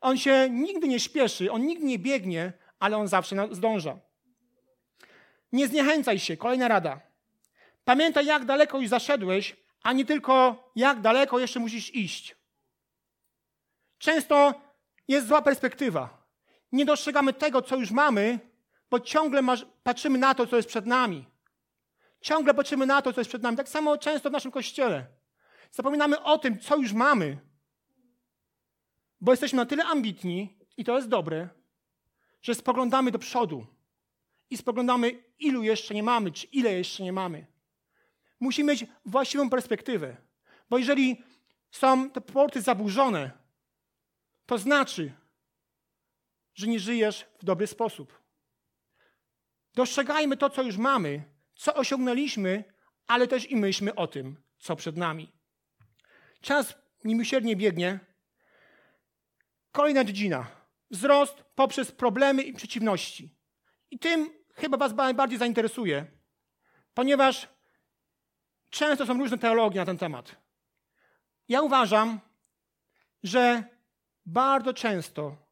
On 0.00 0.18
się 0.18 0.48
nigdy 0.50 0.88
nie 0.88 1.00
śpieszy, 1.00 1.52
on 1.52 1.66
nigdy 1.66 1.86
nie 1.86 1.98
biegnie, 1.98 2.52
ale 2.78 2.96
on 2.96 3.08
zawsze 3.08 3.48
zdąża. 3.50 3.98
Nie 5.52 5.68
zniechęcaj 5.68 6.18
się. 6.18 6.36
Kolejna 6.36 6.68
rada. 6.68 7.00
Pamiętaj, 7.84 8.26
jak 8.26 8.44
daleko 8.44 8.80
już 8.80 8.88
zaszedłeś, 8.88 9.56
a 9.82 9.92
nie 9.92 10.04
tylko 10.04 10.64
jak 10.76 11.00
daleko 11.00 11.38
jeszcze 11.38 11.60
musisz 11.60 11.94
iść. 11.94 12.36
Często 13.98 14.54
jest 15.08 15.26
zła 15.26 15.42
perspektywa. 15.42 16.19
Nie 16.72 16.84
dostrzegamy 16.84 17.32
tego, 17.32 17.62
co 17.62 17.76
już 17.76 17.90
mamy, 17.90 18.38
bo 18.90 19.00
ciągle 19.00 19.42
patrzymy 19.82 20.18
na 20.18 20.34
to, 20.34 20.46
co 20.46 20.56
jest 20.56 20.68
przed 20.68 20.86
nami. 20.86 21.26
Ciągle 22.20 22.54
patrzymy 22.54 22.86
na 22.86 23.02
to, 23.02 23.12
co 23.12 23.20
jest 23.20 23.30
przed 23.30 23.42
nami. 23.42 23.56
Tak 23.56 23.68
samo 23.68 23.98
często 23.98 24.30
w 24.30 24.32
naszym 24.32 24.50
kościele. 24.50 25.06
Zapominamy 25.70 26.22
o 26.22 26.38
tym, 26.38 26.58
co 26.58 26.76
już 26.76 26.92
mamy, 26.92 27.38
bo 29.20 29.32
jesteśmy 29.32 29.56
na 29.56 29.66
tyle 29.66 29.84
ambitni, 29.84 30.60
i 30.76 30.84
to 30.84 30.96
jest 30.96 31.08
dobre, 31.08 31.48
że 32.42 32.54
spoglądamy 32.54 33.10
do 33.10 33.18
przodu 33.18 33.66
i 34.50 34.56
spoglądamy, 34.56 35.22
ilu 35.38 35.62
jeszcze 35.62 35.94
nie 35.94 36.02
mamy, 36.02 36.32
czy 36.32 36.46
ile 36.46 36.72
jeszcze 36.72 37.02
nie 37.02 37.12
mamy. 37.12 37.46
Musimy 38.40 38.72
mieć 38.72 38.86
właściwą 39.04 39.50
perspektywę, 39.50 40.16
bo 40.70 40.78
jeżeli 40.78 41.22
są 41.70 42.10
te 42.10 42.20
porty 42.20 42.62
zaburzone, 42.62 43.30
to 44.46 44.58
znaczy, 44.58 45.12
że 46.60 46.66
nie 46.66 46.80
żyjesz 46.80 47.26
w 47.38 47.44
dobry 47.44 47.66
sposób. 47.66 48.22
Dostrzegajmy 49.74 50.36
to, 50.36 50.50
co 50.50 50.62
już 50.62 50.76
mamy, 50.76 51.24
co 51.54 51.74
osiągnęliśmy, 51.74 52.64
ale 53.06 53.28
też 53.28 53.50
i 53.50 53.56
myślmy 53.56 53.94
o 53.94 54.06
tym, 54.06 54.42
co 54.58 54.76
przed 54.76 54.96
nami. 54.96 55.32
Czas 56.40 56.74
niemiłosiernie 57.04 57.56
biegnie. 57.56 58.00
Kolejna 59.72 60.04
dziedzina. 60.04 60.46
Wzrost 60.90 61.44
poprzez 61.54 61.92
problemy 61.92 62.42
i 62.42 62.52
przeciwności. 62.52 63.36
I 63.90 63.98
tym 63.98 64.30
chyba 64.54 64.76
Was 64.76 64.94
najbardziej 64.94 65.38
zainteresuje, 65.38 66.06
ponieważ 66.94 67.48
często 68.70 69.06
są 69.06 69.18
różne 69.18 69.38
teologie 69.38 69.80
na 69.80 69.86
ten 69.86 69.98
temat. 69.98 70.36
Ja 71.48 71.62
uważam, 71.62 72.20
że 73.22 73.64
bardzo 74.26 74.74
często 74.74 75.49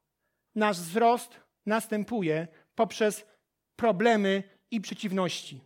nasz 0.59 0.77
wzrost 0.77 1.39
następuje 1.65 2.47
poprzez 2.75 3.25
problemy 3.75 4.43
i 4.71 4.81
przeciwności. 4.81 5.61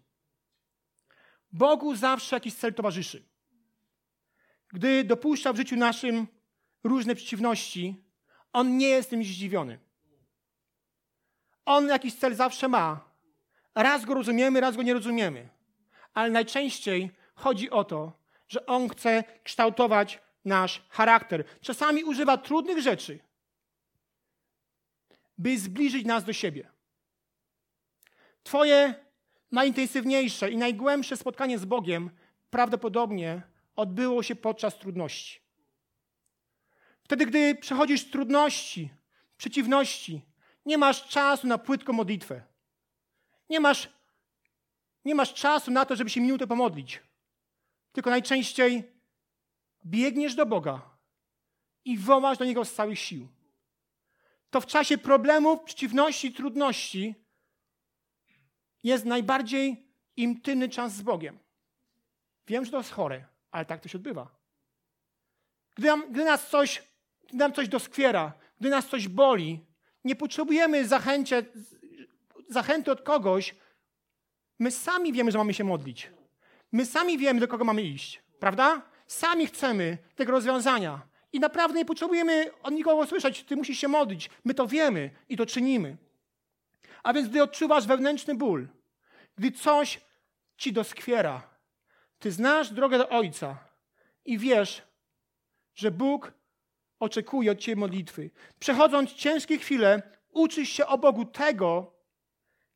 Bogu 1.51 1.95
zawsze 1.95 2.35
jakiś 2.35 2.53
cel 2.53 2.73
towarzyszy. 2.73 3.23
Gdy 4.67 5.03
dopuszcza 5.03 5.53
w 5.53 5.57
życiu 5.57 5.75
naszym 5.75 6.27
różne 6.83 7.15
przeciwności, 7.15 8.03
On 8.53 8.77
nie 8.77 8.87
jest 8.87 9.09
tym 9.09 9.23
zdziwiony. 9.23 9.79
On 11.65 11.87
jakiś 11.87 12.15
cel 12.15 12.35
zawsze 12.35 12.67
ma. 12.67 13.13
Raz 13.75 14.05
go 14.05 14.13
rozumiemy, 14.13 14.61
raz 14.61 14.75
go 14.75 14.81
nie 14.83 14.93
rozumiemy. 14.93 15.49
Ale 16.13 16.29
najczęściej 16.29 17.11
chodzi 17.35 17.69
o 17.69 17.83
to, 17.83 18.11
że 18.47 18.65
On 18.65 18.89
chce 18.89 19.23
kształtować 19.43 20.19
nasz 20.45 20.85
charakter. 20.89 21.43
Czasami 21.61 22.03
używa 22.03 22.37
trudnych 22.37 22.79
rzeczy, 22.79 23.19
by 25.43 25.59
zbliżyć 25.59 26.05
nas 26.05 26.23
do 26.23 26.33
siebie. 26.33 26.71
Twoje 28.43 28.95
najintensywniejsze 29.51 30.51
i 30.51 30.57
najgłębsze 30.57 31.17
spotkanie 31.17 31.59
z 31.59 31.65
Bogiem 31.65 32.09
prawdopodobnie 32.49 33.41
odbyło 33.75 34.23
się 34.23 34.35
podczas 34.35 34.79
trudności. 34.79 35.39
Wtedy, 37.03 37.25
gdy 37.25 37.55
przechodzisz 37.55 38.09
trudności, 38.09 38.89
przeciwności, 39.37 40.21
nie 40.65 40.77
masz 40.77 41.07
czasu 41.07 41.47
na 41.47 41.57
płytką 41.57 41.93
modlitwę. 41.93 42.41
Nie 43.49 43.59
masz, 43.59 43.89
nie 45.05 45.15
masz 45.15 45.33
czasu 45.33 45.71
na 45.71 45.85
to, 45.85 45.95
żeby 45.95 46.09
się 46.09 46.21
minutę 46.21 46.47
pomodlić. 46.47 47.01
Tylko 47.91 48.09
najczęściej 48.09 48.83
biegniesz 49.85 50.35
do 50.35 50.45
Boga 50.45 50.81
i 51.85 51.97
wołasz 51.97 52.37
do 52.37 52.45
Niego 52.45 52.65
z 52.65 52.73
całych 52.73 52.99
sił. 52.99 53.27
To 54.53 54.61
w 54.61 54.65
czasie 54.65 54.97
problemów, 54.97 55.63
przeciwności, 55.63 56.33
trudności 56.33 57.15
jest 58.83 59.05
najbardziej 59.05 59.87
intymny 60.15 60.69
czas 60.69 60.93
z 60.93 61.01
Bogiem. 61.01 61.39
Wiem, 62.47 62.65
że 62.65 62.71
to 62.71 62.77
jest 62.77 62.91
chore, 62.91 63.25
ale 63.51 63.65
tak 63.65 63.81
to 63.81 63.89
się 63.89 63.97
odbywa. 63.97 64.35
Gdy, 65.75 65.87
nam, 65.87 66.11
gdy 66.11 66.25
nas 66.25 66.49
coś, 66.49 66.83
gdy 67.27 67.37
nam 67.37 67.53
coś 67.53 67.67
doskwiera, 67.67 68.33
gdy 68.59 68.69
nas 68.69 68.87
coś 68.87 69.07
boli, 69.07 69.65
nie 70.03 70.15
potrzebujemy 70.15 70.87
zachęcie, 70.87 71.45
zachęty 72.49 72.91
od 72.91 73.01
kogoś. 73.01 73.55
My 74.59 74.71
sami 74.71 75.13
wiemy, 75.13 75.31
że 75.31 75.37
mamy 75.37 75.53
się 75.53 75.63
modlić. 75.63 76.11
My 76.71 76.85
sami 76.85 77.17
wiemy, 77.17 77.39
do 77.39 77.47
kogo 77.47 77.63
mamy 77.63 77.81
iść. 77.81 78.23
Prawda? 78.39 78.81
Sami 79.07 79.47
chcemy 79.47 79.97
tego 80.15 80.31
rozwiązania. 80.31 81.12
I 81.33 81.39
naprawdę 81.39 81.77
nie 81.77 81.85
potrzebujemy 81.85 82.51
od 82.63 82.73
nikogo 82.73 83.07
słyszeć, 83.07 83.43
ty 83.43 83.55
musisz 83.55 83.79
się 83.79 83.87
modlić. 83.87 84.29
My 84.43 84.53
to 84.53 84.67
wiemy 84.67 85.09
i 85.29 85.37
to 85.37 85.45
czynimy. 85.45 85.97
A 87.03 87.13
więc 87.13 87.29
gdy 87.29 87.43
odczuwasz 87.43 87.87
wewnętrzny 87.87 88.35
ból, 88.35 88.67
gdy 89.37 89.51
coś 89.51 90.01
ci 90.57 90.73
doskwiera, 90.73 91.49
ty 92.19 92.31
znasz 92.31 92.69
drogę 92.69 92.97
do 92.97 93.09
Ojca 93.09 93.57
i 94.25 94.37
wiesz, 94.37 94.81
że 95.75 95.91
Bóg 95.91 96.33
oczekuje 96.99 97.51
od 97.51 97.59
ciebie 97.59 97.75
modlitwy. 97.75 98.29
Przechodząc 98.59 99.13
ciężkie 99.13 99.57
chwile, 99.57 100.01
uczysz 100.31 100.69
się 100.69 100.85
o 100.85 100.97
Bogu 100.97 101.25
tego, 101.25 101.93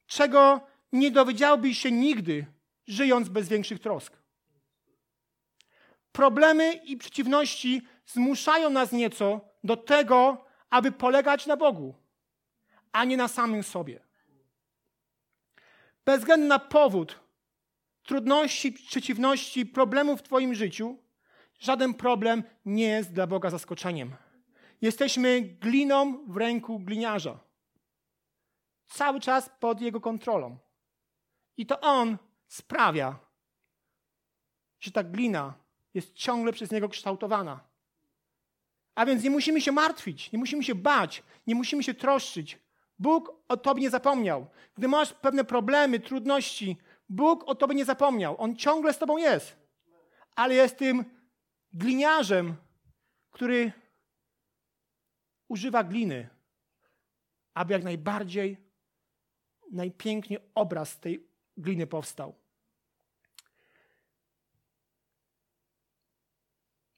czego 0.08 0.62
nie 0.92 1.12
dowiedziałbyś 1.12 1.80
się 1.80 1.92
nigdy, 1.92 2.46
żyjąc 2.88 3.30
bez 3.30 3.50
większych 3.50 3.80
trosk. 3.80 4.18
Problemy 6.12 6.74
i 6.74 6.98
przeciwności 6.98 7.82
zmuszają 8.08 8.70
nas 8.70 8.92
nieco 8.92 9.42
do 9.64 9.78
tego, 9.78 10.46
aby 10.70 10.92
polegać 10.92 11.46
na 11.46 11.58
Bogu, 11.58 11.96
a 12.92 13.06
nie 13.06 13.18
na 13.18 13.28
samym 13.28 13.64
sobie. 13.64 14.00
Bez 16.06 16.20
względu 16.20 16.48
na 16.48 16.60
powód, 16.60 17.20
trudności, 18.04 18.72
przeciwności, 18.72 19.66
problemów 19.66 20.20
w 20.20 20.24
Twoim 20.24 20.56
życiu, 20.56 20.98
żaden 21.60 21.94
problem 21.94 22.44
nie 22.66 22.88
jest 22.88 23.14
dla 23.14 23.28
Boga 23.28 23.50
zaskoczeniem. 23.50 24.16
Jesteśmy 24.82 25.42
gliną 25.42 26.26
w 26.28 26.38
ręku 26.38 26.80
gliniarza. 26.80 27.40
Cały 28.88 29.20
czas 29.20 29.50
pod 29.60 29.82
jego 29.82 30.02
kontrolą. 30.02 30.58
I 31.58 31.66
to 31.66 31.80
on 31.80 32.18
sprawia, 32.48 33.20
że 34.80 34.92
ta 34.92 35.04
glina 35.04 35.54
jest 35.94 36.14
ciągle 36.14 36.54
przez 36.54 36.72
niego 36.72 36.90
kształtowana. 36.90 37.67
A 38.98 39.06
więc 39.06 39.24
nie 39.24 39.30
musimy 39.30 39.62
się 39.62 39.72
martwić, 39.72 40.32
nie 40.32 40.40
musimy 40.40 40.64
się 40.64 40.76
bać, 40.76 41.24
nie 41.48 41.56
musimy 41.56 41.84
się 41.84 41.94
troszczyć. 41.94 42.60
Bóg 43.00 43.44
o 43.48 43.58
tobie 43.58 43.82
nie 43.82 43.90
zapomniał. 43.90 44.48
Gdy 44.76 44.88
masz 44.88 45.14
pewne 45.14 45.44
problemy, 45.44 46.00
trudności, 46.00 46.78
Bóg 47.10 47.44
o 47.48 47.56
tobie 47.56 47.76
nie 47.76 47.86
zapomniał. 47.86 48.42
On 48.42 48.56
ciągle 48.56 48.94
z 48.94 48.98
tobą 48.98 49.18
jest. 49.18 49.58
Ale 50.36 50.54
jest 50.56 50.78
tym 50.78 51.06
gliniarzem, 51.74 52.56
który 53.32 53.72
używa 55.48 55.84
gliny, 55.84 56.30
aby 57.54 57.74
jak 57.74 57.84
najbardziej, 57.84 58.58
najpiękniej 59.72 60.40
obraz 60.56 61.00
tej 61.00 61.28
gliny 61.58 61.88
powstał. 61.88 62.36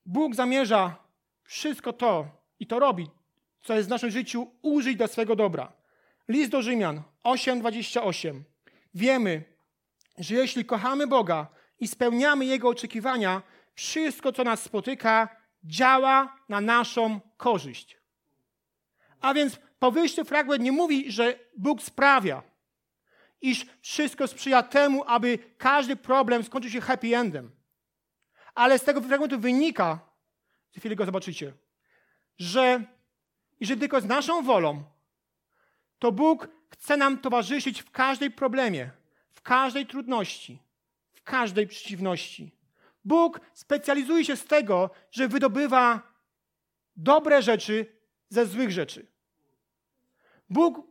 Bóg 0.06 0.36
zamierza 0.36 1.09
wszystko 1.50 1.94
to 1.94 2.28
i 2.60 2.68
to 2.68 2.80
robi, 2.80 3.10
co 3.62 3.76
jest 3.76 3.88
w 3.88 3.90
naszym 3.90 4.12
życiu, 4.12 4.48
użyć 4.62 4.98
do 4.98 5.08
swego 5.08 5.36
dobra. 5.36 5.72
List 6.28 6.52
do 6.52 6.62
Rzymian 6.62 7.02
8:28. 7.24 8.42
Wiemy, 8.94 9.44
że 10.18 10.36
jeśli 10.36 10.66
kochamy 10.66 11.08
Boga 11.08 11.48
i 11.80 11.88
spełniamy 11.88 12.46
Jego 12.46 12.70
oczekiwania, 12.70 13.42
wszystko, 13.74 14.32
co 14.32 14.44
nas 14.44 14.64
spotyka, 14.64 15.30
działa 15.64 16.36
na 16.50 16.62
naszą 16.62 17.20
korzyść. 17.38 17.98
A 19.22 19.34
więc 19.34 19.60
powyższy 19.80 20.26
fragment 20.26 20.64
nie 20.64 20.72
mówi, 20.72 21.12
że 21.12 21.40
Bóg 21.58 21.82
sprawia, 21.82 22.44
iż 23.42 23.66
wszystko 23.82 24.28
sprzyja 24.28 24.64
temu, 24.64 25.04
aby 25.08 25.40
każdy 25.58 25.96
problem 25.96 26.44
skończył 26.44 26.72
się 26.72 26.82
happy 26.82 27.18
endem. 27.18 27.52
Ale 28.56 28.80
z 28.80 28.84
tego 28.84 29.02
fragmentu 29.02 29.40
wynika, 29.40 30.09
za 30.74 30.80
chwilę 30.80 30.96
go 30.96 31.06
zobaczycie, 31.06 31.54
że 32.38 32.84
jeżeli 33.60 33.80
tylko 33.80 34.02
z 34.02 34.06
naszą 34.06 34.44
wolą, 34.44 34.84
to 36.00 36.12
Bóg 36.12 36.48
chce 36.70 36.98
nam 36.98 37.18
towarzyszyć 37.18 37.82
w 37.82 37.92
każdej 37.92 38.32
problemie, 38.32 38.90
w 39.32 39.42
każdej 39.42 39.86
trudności, 39.86 40.60
w 41.12 41.24
każdej 41.24 41.68
przeciwności. 41.68 42.52
Bóg 43.06 43.40
specjalizuje 43.54 44.26
się 44.26 44.36
z 44.36 44.46
tego, 44.46 44.90
że 45.12 45.28
wydobywa 45.28 46.02
dobre 46.96 47.42
rzeczy 47.42 47.86
ze 48.30 48.46
złych 48.46 48.72
rzeczy. 48.72 49.06
Bóg 50.50 50.82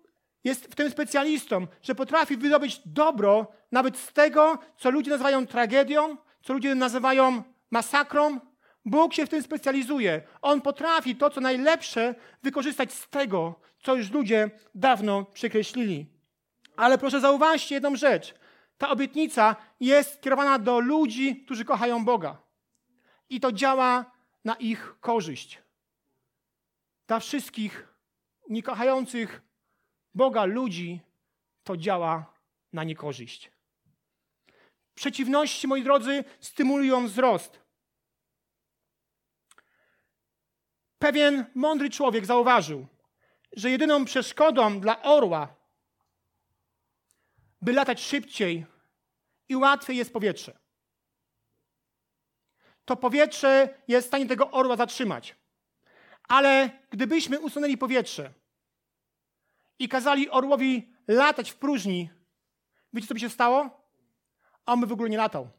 jest 0.45 0.65
w 0.65 0.75
tym 0.75 0.91
specjalistą, 0.91 1.67
że 1.83 1.95
potrafi 1.95 2.37
wydobyć 2.37 2.81
dobro 2.87 3.53
nawet 3.73 3.99
z 3.99 4.13
tego, 4.13 4.59
co 4.77 4.91
ludzie 4.91 5.11
nazywają 5.11 5.47
tragedią, 5.47 6.17
co 6.43 6.53
ludzie 6.53 6.75
nazywają 6.75 7.43
masakrą. 7.71 8.41
Bóg 8.85 9.15
się 9.15 9.27
w 9.27 9.29
tym 9.29 9.43
specjalizuje. 9.43 10.23
On 10.43 10.61
potrafi 10.61 11.17
to, 11.17 11.31
co 11.31 11.41
najlepsze, 11.41 12.15
wykorzystać 12.43 12.93
z 12.93 13.09
tego, 13.09 13.61
co 13.83 13.95
już 13.95 14.11
ludzie 14.11 14.51
dawno 14.75 15.25
przekreślili. 15.25 16.07
Ale 16.77 16.99
proszę 16.99 17.21
zauważcie 17.21 17.75
jedną 17.75 17.97
rzecz. 17.97 18.35
Ta 18.79 18.89
obietnica 18.89 19.57
jest 19.81 20.15
skierowana 20.15 20.59
do 20.59 20.81
ludzi, 20.81 21.37
którzy 21.45 21.65
kochają 21.65 22.05
Boga. 22.05 22.43
I 23.31 23.41
to 23.41 23.53
działa 23.53 24.13
na 24.45 24.55
ich 24.55 24.97
korzyść. 25.01 25.63
Dla 27.07 27.21
wszystkich 27.21 27.89
niekochających 28.49 29.43
Boga 30.15 30.45
ludzi 30.45 31.01
to 31.65 31.77
działa 31.77 32.33
na 32.73 32.85
niekorzyść. 32.85 33.51
Przeciwności, 34.95 35.69
moi 35.69 35.83
drodzy, 35.83 36.25
stymulują 36.41 37.07
wzrost. 37.07 37.61
Pewien 40.99 41.45
mądry 41.55 41.91
człowiek 41.91 42.27
zauważył, 42.27 42.87
że 43.53 43.71
jedyną 43.71 44.05
przeszkodą 44.05 44.81
dla 44.81 45.03
orła, 45.03 45.55
by 47.63 47.73
latać 47.73 48.01
szybciej 48.03 48.67
i 49.49 49.57
łatwiej 49.57 49.97
jest 49.97 50.13
powietrze. 50.13 50.59
To 52.85 52.97
powietrze 52.97 53.79
jest 53.89 54.07
w 54.07 54.09
stanie 54.09 54.27
tego 54.27 54.51
orła 54.51 54.77
zatrzymać. 54.77 55.37
Ale 56.29 56.71
gdybyśmy 56.91 57.41
usunęli 57.41 57.79
powietrze 57.79 58.33
i 59.79 59.89
kazali 59.89 60.31
orłowi 60.31 60.95
latać 61.09 61.51
w 61.51 61.57
próżni, 61.57 62.11
wiecie 62.93 63.09
co 63.09 63.15
by 63.15 63.21
się 63.21 63.31
stało? 63.31 63.87
On 64.67 64.81
by 64.81 64.87
w 64.87 64.93
ogóle 64.93 65.11
nie 65.11 65.17
latał. 65.17 65.51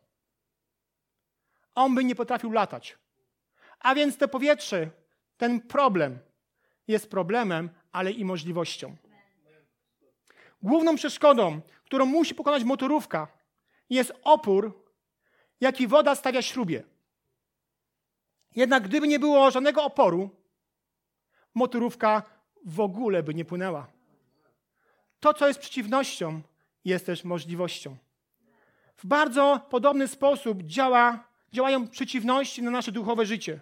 On 1.75 1.95
by 1.95 2.04
nie 2.04 2.15
potrafił 2.15 2.52
latać. 2.52 2.97
A 3.80 3.95
więc 3.95 4.17
to 4.17 4.28
powietrze, 4.28 4.89
ten 5.39 5.62
problem 5.62 6.19
jest 6.88 7.10
problemem, 7.10 7.69
ale 7.91 8.12
i 8.12 8.25
możliwością. 8.25 8.95
Główną 10.62 10.95
przeszkodą, 10.95 11.62
którą 11.86 12.06
musi 12.06 12.36
pokonać 12.36 12.63
motorówka, 12.63 13.28
jest 13.89 14.13
opór, 14.23 14.84
jaki 15.62 15.88
woda 15.88 16.15
stawia 16.15 16.41
śrubie. 16.41 16.84
Jednak 18.56 18.84
gdyby 18.84 19.08
nie 19.08 19.19
było 19.19 19.52
żadnego 19.52 19.84
oporu, 19.84 20.30
motorówka 21.54 22.23
w 22.65 22.80
ogóle 22.80 23.23
by 23.23 23.34
nie 23.34 23.45
płynęła. 23.45 23.88
To, 25.19 25.34
co 25.34 25.47
jest 25.47 25.60
przeciwnością, 25.60 26.41
jest 26.86 27.06
też 27.06 27.23
możliwością. 27.23 27.97
w 28.97 29.06
bardzo 29.06 29.67
podobny 29.69 30.08
sposób 30.08 30.63
działa, 30.63 31.23
działają 31.54 31.88
przeciwności 31.88 32.63
na 32.63 32.71
nasze 32.71 32.91
duchowe 32.91 33.25
życie. 33.25 33.60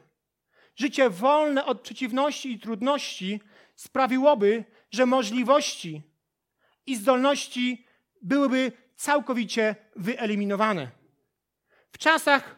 Życie 0.78 1.10
wolne 1.10 1.66
od 1.66 1.82
przeciwności 1.82 2.52
i 2.52 2.60
trudności 2.60 3.42
sprawiłoby, 3.76 4.64
że 4.92 5.06
możliwości 5.06 6.02
i 6.86 6.96
zdolności 6.96 7.86
byłyby 8.22 8.72
całkowicie 8.96 9.76
wyeliminowane. 9.96 10.92
W 11.92 11.98
czasach 11.98 12.56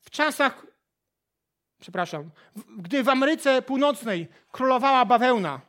w 0.00 0.10
czasach 0.10 0.66
przepraszam, 1.80 2.30
gdy 2.76 3.02
w 3.02 3.08
Ameryce 3.08 3.62
Północnej 3.62 4.28
królowała 4.52 5.04
bawełna, 5.04 5.60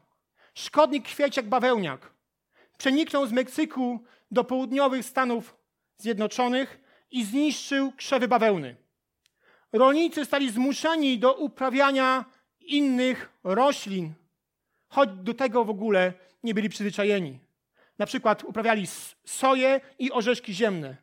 szkodnik 0.54 1.06
kwieciak 1.06 1.50
bawełniak 1.50 2.14
przeniknął 2.78 3.28
z 3.28 3.32
Meksyku 3.32 4.04
do 4.32 4.44
południowych 4.44 5.06
Stanów 5.06 5.56
Zjednoczonych 5.98 6.89
i 7.12 7.26
zniszczył 7.26 7.92
krzewy 7.92 8.28
bawełny. 8.28 8.76
Rolnicy 9.74 10.26
stali 10.26 10.52
zmuszeni 10.52 11.20
do 11.20 11.34
uprawiania 11.34 12.26
innych 12.62 13.30
roślin, 13.44 14.14
choć 14.88 15.10
do 15.10 15.34
tego 15.34 15.66
w 15.66 15.70
ogóle 15.70 16.14
nie 16.44 16.54
byli 16.54 16.70
przyzwyczajeni. 16.70 17.40
Na 17.98 18.06
przykład 18.06 18.44
uprawiali 18.44 18.88
soję 19.26 19.82
i 20.00 20.12
orzeszki 20.12 20.54
ziemne. 20.54 20.98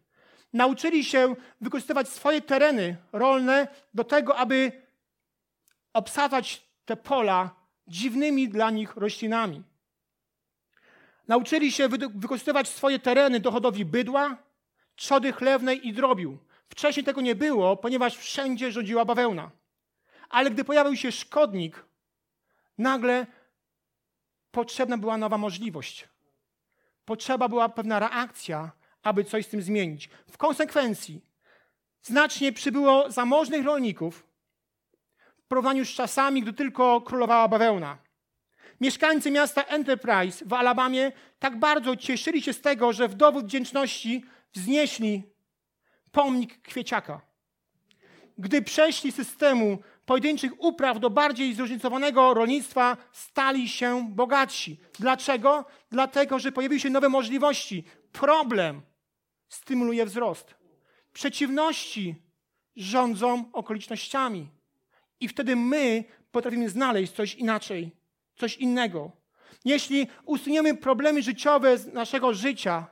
Nauczyli 0.52 1.04
się 1.04 1.36
wykorzystywać 1.60 2.08
swoje 2.08 2.40
tereny 2.40 2.96
rolne 3.12 3.68
do 3.94 4.04
tego, 4.04 4.36
aby 4.36 4.72
obsadzać 5.92 6.66
te 6.84 6.96
pola 6.96 7.50
dziwnymi 7.88 8.48
dla 8.48 8.70
nich 8.70 8.96
roślinami. 8.96 9.62
Nauczyli 11.28 11.72
się 11.72 11.88
wykorzystywać 12.14 12.68
swoje 12.68 12.98
tereny 12.98 13.40
do 13.40 13.52
hodowli 13.52 13.84
bydła, 13.84 14.36
trzody 14.96 15.32
chlewnej 15.32 15.88
i 15.88 15.92
drobiu. 15.92 16.38
Wcześniej 16.68 17.04
tego 17.04 17.20
nie 17.20 17.34
było, 17.34 17.76
ponieważ 17.76 18.16
wszędzie 18.16 18.72
rządziła 18.72 19.04
bawełna. 19.04 19.50
Ale 20.28 20.50
gdy 20.50 20.64
pojawił 20.64 20.96
się 20.96 21.12
szkodnik, 21.12 21.84
nagle 22.78 23.26
potrzebna 24.50 24.98
była 24.98 25.16
nowa 25.16 25.38
możliwość. 25.38 26.08
Potrzeba 27.04 27.48
była 27.48 27.68
pewna 27.68 27.98
reakcja, 27.98 28.70
aby 29.02 29.24
coś 29.24 29.46
z 29.46 29.48
tym 29.48 29.62
zmienić. 29.62 30.10
W 30.30 30.36
konsekwencji 30.36 31.20
znacznie 32.02 32.52
przybyło 32.52 33.10
zamożnych 33.10 33.64
rolników 33.64 34.26
w 35.38 35.48
porównaniu 35.48 35.84
z 35.84 35.88
czasami, 35.88 36.42
gdy 36.42 36.52
tylko 36.52 37.00
królowała 37.00 37.48
bawełna. 37.48 37.98
Mieszkańcy 38.80 39.30
miasta 39.30 39.62
Enterprise 39.62 40.44
w 40.44 40.52
Alabamie 40.52 41.12
tak 41.38 41.58
bardzo 41.58 41.96
cieszyli 41.96 42.42
się 42.42 42.52
z 42.52 42.60
tego, 42.60 42.92
że 42.92 43.08
w 43.08 43.14
dowód 43.14 43.44
wdzięczności 43.44 44.24
wznieśli 44.56 45.22
pomnik 46.12 46.62
kwieciaka. 46.62 47.20
Gdy 48.38 48.62
przeszli 48.62 49.12
systemu 49.12 49.78
pojedynczych 50.06 50.52
upraw 50.58 51.00
do 51.00 51.10
bardziej 51.10 51.54
zróżnicowanego 51.54 52.34
rolnictwa, 52.34 52.96
stali 53.12 53.68
się 53.68 54.08
bogatsi. 54.10 54.78
Dlaczego? 54.98 55.64
Dlatego, 55.90 56.38
że 56.38 56.52
pojawiły 56.52 56.80
się 56.80 56.90
nowe 56.90 57.08
możliwości. 57.08 57.84
Problem 58.12 58.82
stymuluje 59.48 60.06
wzrost. 60.06 60.54
Przeciwności 61.12 62.14
rządzą 62.76 63.52
okolicznościami. 63.52 64.48
I 65.20 65.28
wtedy 65.28 65.56
my 65.56 66.04
potrafimy 66.30 66.68
znaleźć 66.68 67.12
coś 67.12 67.34
inaczej, 67.34 67.90
coś 68.36 68.56
innego. 68.56 69.12
Jeśli 69.64 70.06
usuniemy 70.24 70.76
problemy 70.76 71.22
życiowe 71.22 71.78
z 71.78 71.86
naszego 71.92 72.34
życia, 72.34 72.86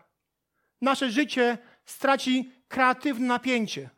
nasze 0.80 1.10
życie 1.10 1.58
straci 1.84 2.52
kreatywne 2.68 3.26
napięcie. 3.26 3.90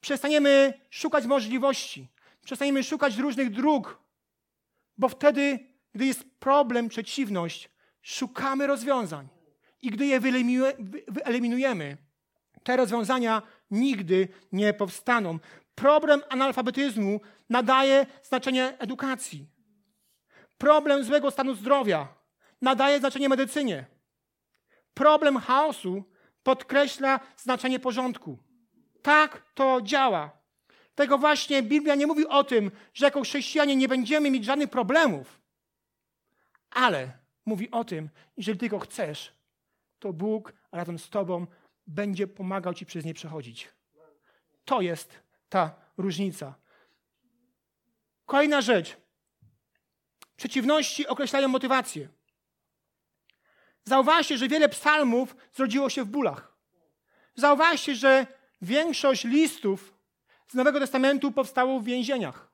Przestaniemy 0.00 0.74
szukać 0.90 1.26
możliwości, 1.26 2.08
przestaniemy 2.44 2.84
szukać 2.84 3.16
różnych 3.16 3.50
dróg, 3.50 3.98
bo 4.98 5.08
wtedy, 5.08 5.58
gdy 5.92 6.06
jest 6.06 6.24
problem, 6.38 6.88
przeciwność, 6.88 7.70
szukamy 8.02 8.66
rozwiązań. 8.66 9.28
I 9.82 9.90
gdy 9.90 10.06
je 10.06 10.20
wyeliminujemy, 11.08 11.96
te 12.62 12.76
rozwiązania 12.76 13.42
nigdy 13.70 14.28
nie 14.52 14.74
powstaną. 14.74 15.38
Problem 15.74 16.22
analfabetyzmu 16.28 17.20
nadaje 17.50 18.06
znaczenie 18.22 18.78
edukacji. 18.78 19.46
Problem 20.58 21.04
złego 21.04 21.30
stanu 21.30 21.54
zdrowia 21.54 22.08
nadaje 22.62 22.98
znaczenie 22.98 23.28
medycynie. 23.28 23.95
Problem 24.96 25.38
chaosu 25.38 26.04
podkreśla 26.42 27.20
znaczenie 27.36 27.80
porządku. 27.80 28.38
Tak 29.02 29.42
to 29.54 29.80
działa. 29.82 30.30
Tego 30.94 31.18
właśnie 31.18 31.62
Biblia 31.62 31.94
nie 31.94 32.06
mówi 32.06 32.26
o 32.26 32.44
tym, 32.44 32.70
że 32.94 33.06
jako 33.06 33.22
chrześcijanie 33.22 33.76
nie 33.76 33.88
będziemy 33.88 34.30
mieć 34.30 34.44
żadnych 34.44 34.70
problemów, 34.70 35.40
ale 36.70 37.12
mówi 37.46 37.70
o 37.70 37.84
tym, 37.84 38.08
jeżeli 38.36 38.58
tylko 38.58 38.78
chcesz, 38.78 39.32
to 39.98 40.12
Bóg 40.12 40.52
razem 40.72 40.98
z 40.98 41.10
Tobą 41.10 41.46
będzie 41.86 42.26
pomagał 42.26 42.74
Ci 42.74 42.86
przez 42.86 43.04
nie 43.04 43.14
przechodzić. 43.14 43.68
To 44.64 44.80
jest 44.80 45.20
ta 45.48 45.74
różnica. 45.96 46.54
Kolejna 48.26 48.60
rzecz. 48.60 48.96
Przeciwności 50.36 51.06
określają 51.06 51.48
motywację. 51.48 52.15
Zauważcie, 53.88 54.38
że 54.38 54.48
wiele 54.48 54.68
psalmów 54.68 55.36
zrodziło 55.54 55.90
się 55.90 56.04
w 56.04 56.08
bólach. 56.08 56.52
Zauważcie, 57.34 57.94
że 57.94 58.26
większość 58.62 59.24
listów 59.24 59.94
z 60.48 60.54
Nowego 60.54 60.80
Testamentu 60.80 61.32
powstało 61.32 61.80
w 61.80 61.84
więzieniach. 61.84 62.48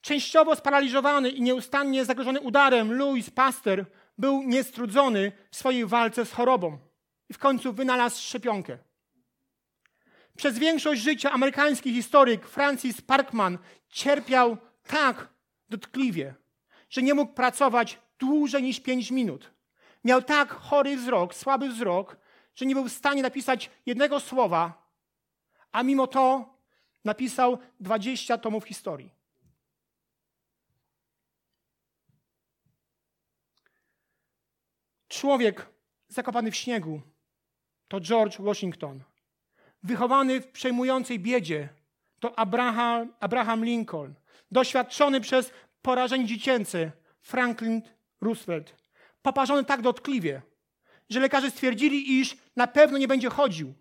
Częściowo 0.00 0.56
sparaliżowany 0.56 1.30
i 1.30 1.42
nieustannie 1.42 2.04
zagrożony 2.04 2.40
udarem, 2.40 2.92
Louis 2.92 3.30
Pasteur 3.30 3.86
był 4.18 4.42
niestrudzony 4.42 5.32
w 5.50 5.56
swojej 5.56 5.86
walce 5.86 6.26
z 6.26 6.32
chorobą 6.32 6.78
i 7.28 7.34
w 7.34 7.38
końcu 7.38 7.72
wynalazł 7.72 8.22
szczepionkę. 8.22 8.78
Przez 10.36 10.58
większość 10.58 11.02
życia 11.02 11.30
amerykański 11.30 11.94
historyk 11.94 12.48
Francis 12.48 13.00
Parkman 13.00 13.58
cierpiał 13.88 14.56
tak 14.86 15.28
dotkliwie, 15.68 16.34
że 16.90 17.02
nie 17.02 17.14
mógł 17.14 17.34
pracować 17.34 17.98
dłużej 18.26 18.62
niż 18.62 18.80
5 18.80 19.10
minut. 19.10 19.50
Miał 20.04 20.22
tak 20.22 20.50
chory 20.50 20.96
wzrok, 20.96 21.34
słaby 21.34 21.68
wzrok, 21.68 22.16
że 22.54 22.66
nie 22.66 22.74
był 22.74 22.84
w 22.84 22.92
stanie 22.92 23.22
napisać 23.22 23.70
jednego 23.86 24.20
słowa, 24.20 24.88
a 25.72 25.82
mimo 25.82 26.06
to 26.06 26.54
napisał 27.04 27.58
20 27.80 28.38
tomów 28.38 28.64
historii. 28.64 29.10
Człowiek 35.08 35.66
zakopany 36.08 36.50
w 36.50 36.56
śniegu 36.56 37.00
to 37.88 38.00
George 38.00 38.40
Washington. 38.40 39.02
Wychowany 39.82 40.40
w 40.40 40.46
przejmującej 40.46 41.18
biedzie 41.18 41.68
to 42.20 42.38
Abraham, 42.38 43.12
Abraham 43.20 43.64
Lincoln. 43.64 44.14
Doświadczony 44.50 45.20
przez 45.20 45.52
porażenie 45.82 46.26
dziecięce 46.26 46.92
Franklin 47.20 47.82
Roosevelt. 48.24 48.74
Poparzony 49.22 49.64
tak 49.64 49.82
dotkliwie, 49.82 50.42
że 51.10 51.20
lekarze 51.20 51.50
stwierdzili, 51.50 52.20
iż 52.20 52.36
na 52.56 52.66
pewno 52.66 52.98
nie 52.98 53.08
będzie 53.08 53.30
chodził. 53.30 53.74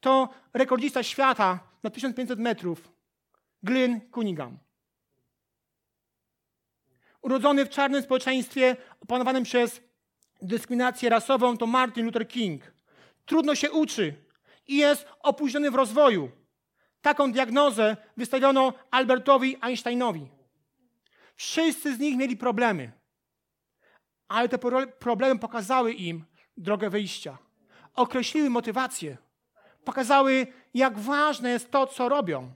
To 0.00 0.28
rekordzista 0.54 1.02
świata 1.02 1.60
na 1.82 1.90
1500 1.90 2.38
metrów 2.38 2.92
Glyn 3.62 4.00
Cunningham. 4.14 4.58
Urodzony 7.22 7.64
w 7.64 7.68
czarnym 7.68 8.02
społeczeństwie 8.02 8.76
opanowanym 9.00 9.42
przez 9.42 9.80
dyskryminację 10.42 11.08
rasową, 11.08 11.56
to 11.56 11.66
Martin 11.66 12.04
Luther 12.04 12.28
King. 12.28 12.72
Trudno 13.26 13.54
się 13.54 13.70
uczy 13.70 14.14
i 14.66 14.76
jest 14.76 15.06
opóźniony 15.20 15.70
w 15.70 15.74
rozwoju. 15.74 16.30
Taką 17.02 17.32
diagnozę 17.32 17.96
wystawiono 18.16 18.72
Albertowi 18.90 19.56
Einsteinowi. 19.60 20.28
Wszyscy 21.36 21.96
z 21.96 21.98
nich 21.98 22.16
mieli 22.16 22.36
problemy 22.36 22.99
ale 24.30 24.48
te 24.48 24.58
problemy 24.98 25.40
pokazały 25.40 25.92
im 25.92 26.24
drogę 26.56 26.90
wyjścia. 26.90 27.38
Określiły 27.94 28.50
motywację. 28.50 29.16
Pokazały, 29.84 30.46
jak 30.74 30.98
ważne 30.98 31.50
jest 31.50 31.70
to, 31.70 31.86
co 31.86 32.08
robią. 32.08 32.52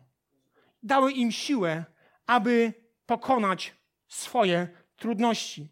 Dały 0.83 1.13
im 1.13 1.33
siłę, 1.33 1.85
aby 2.27 2.73
pokonać 3.07 3.75
swoje 4.09 4.69
trudności. 4.97 5.69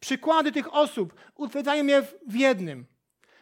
Przykłady 0.00 0.52
tych 0.52 0.74
osób 0.74 1.14
utwierdzają 1.34 1.84
mnie 1.84 2.02
w 2.26 2.34
jednym, 2.34 2.86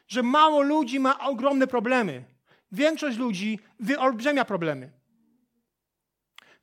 że 0.08 0.22
mało 0.22 0.62
ludzi 0.62 1.00
ma 1.00 1.20
ogromne 1.20 1.66
problemy. 1.66 2.24
Większość 2.72 3.18
ludzi 3.18 3.58
wyolbrzymia 3.80 4.44
problemy. 4.44 4.92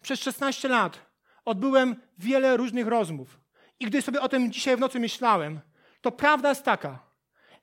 Przez 0.01 0.19
16 0.19 0.67
lat 0.67 0.99
odbyłem 1.45 1.95
wiele 2.17 2.57
różnych 2.57 2.87
rozmów 2.87 3.46
I 3.79 3.85
gdy 3.85 4.01
sobie 4.01 4.21
o 4.21 4.29
tym 4.29 4.51
dzisiaj 4.51 4.77
w 4.77 4.79
nocy 4.79 4.99
myślałem, 4.99 5.59
to 6.01 6.11
prawda 6.11 6.49
jest 6.49 6.63
taka, 6.63 6.99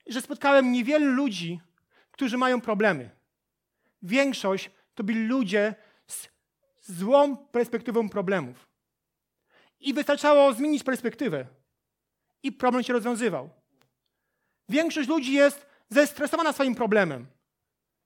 że 0.07 0.21
spotkałem 0.21 0.73
niewielu 0.73 1.13
ludzi, 1.13 1.61
którzy 2.11 2.39
mają 2.39 2.61
problemy. 2.61 3.11
Większość 4.03 4.71
to 4.95 5.05
byli 5.05 5.27
ludzie 5.27 5.75
z 6.07 6.29
złą 6.81 7.37
perspektywą 7.37 8.09
problemów. 8.09 8.69
I 9.81 9.95
wystarczało 9.95 10.53
zmienić 10.53 10.83
perspektywę, 10.83 11.47
i 12.45 12.53
problem 12.53 12.85
się 12.85 12.93
rozwiązywał. 12.93 13.51
Większość 14.69 15.09
ludzi 15.09 15.33
jest 15.33 15.67
zestresowana 15.89 16.53
swoim 16.53 16.75
problemem. 16.75 17.27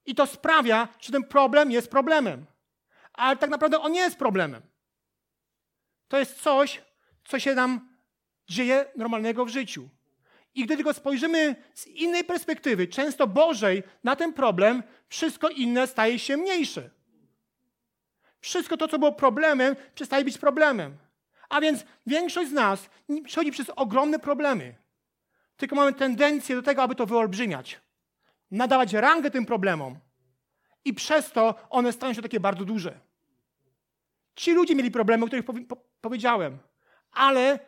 I 0.07 0.15
to 0.15 0.27
sprawia, 0.27 0.89
że 1.01 1.13
ten 1.13 1.25
problem 1.25 1.71
jest 1.71 1.91
problemem. 1.91 2.47
Ale 3.13 3.37
tak 3.37 3.51
naprawdę 3.51 3.81
on 3.81 3.93
nie 3.93 4.01
jest 4.01 4.17
problemem. 4.17 4.63
To 6.09 6.19
jest 6.19 6.43
coś, 6.43 6.83
co 7.25 7.39
się 7.39 7.55
nam 7.55 7.88
dzieje 8.49 8.87
normalnego 8.97 9.45
w 9.45 9.49
życiu. 9.49 9.89
I 10.55 10.65
gdy 10.65 10.77
tylko 10.77 10.95
spojrzymy 10.95 11.57
z 11.75 11.87
innej 11.87 12.25
perspektywy, 12.25 12.87
często 12.87 13.27
Bożej, 13.27 13.83
na 14.05 14.17
ten 14.17 14.33
problem, 14.33 14.83
wszystko 15.09 15.49
inne 15.49 15.87
staje 15.87 16.19
się 16.19 16.37
mniejsze. 16.37 16.91
Wszystko 18.41 18.77
to, 18.77 18.89
co 18.89 18.99
było 18.99 19.13
problemem, 19.13 19.77
przestaje 19.95 20.25
być 20.25 20.39
problemem. 20.39 20.97
A 21.49 21.61
więc 21.61 21.85
większość 22.07 22.51
z 22.51 22.53
nas 22.53 22.91
przechodzi 23.25 23.51
przez 23.51 23.71
ogromne 23.71 24.19
problemy. 24.19 24.75
Tylko 25.57 25.77
mamy 25.77 25.93
tendencję 25.93 26.57
do 26.57 26.63
tego, 26.63 26.83
aby 26.83 26.95
to 26.95 27.07
wyolbrzymiać. 27.07 27.81
Nadawać 28.51 28.93
rangę 28.93 29.31
tym 29.31 29.47
problemom. 29.47 29.99
I 30.85 30.95
przez 30.95 31.33
to 31.33 31.55
one 31.71 31.93
stają 31.93 32.13
się 32.15 32.23
takie 32.23 32.41
bardzo 32.41 32.65
duże. 32.65 33.01
Ci 34.35 34.53
ludzie 34.53 34.75
mieli 34.75 34.91
problemy, 34.91 35.25
o 35.25 35.27
których 35.27 35.45
powiedziałem, 36.01 36.59
ale 37.13 37.59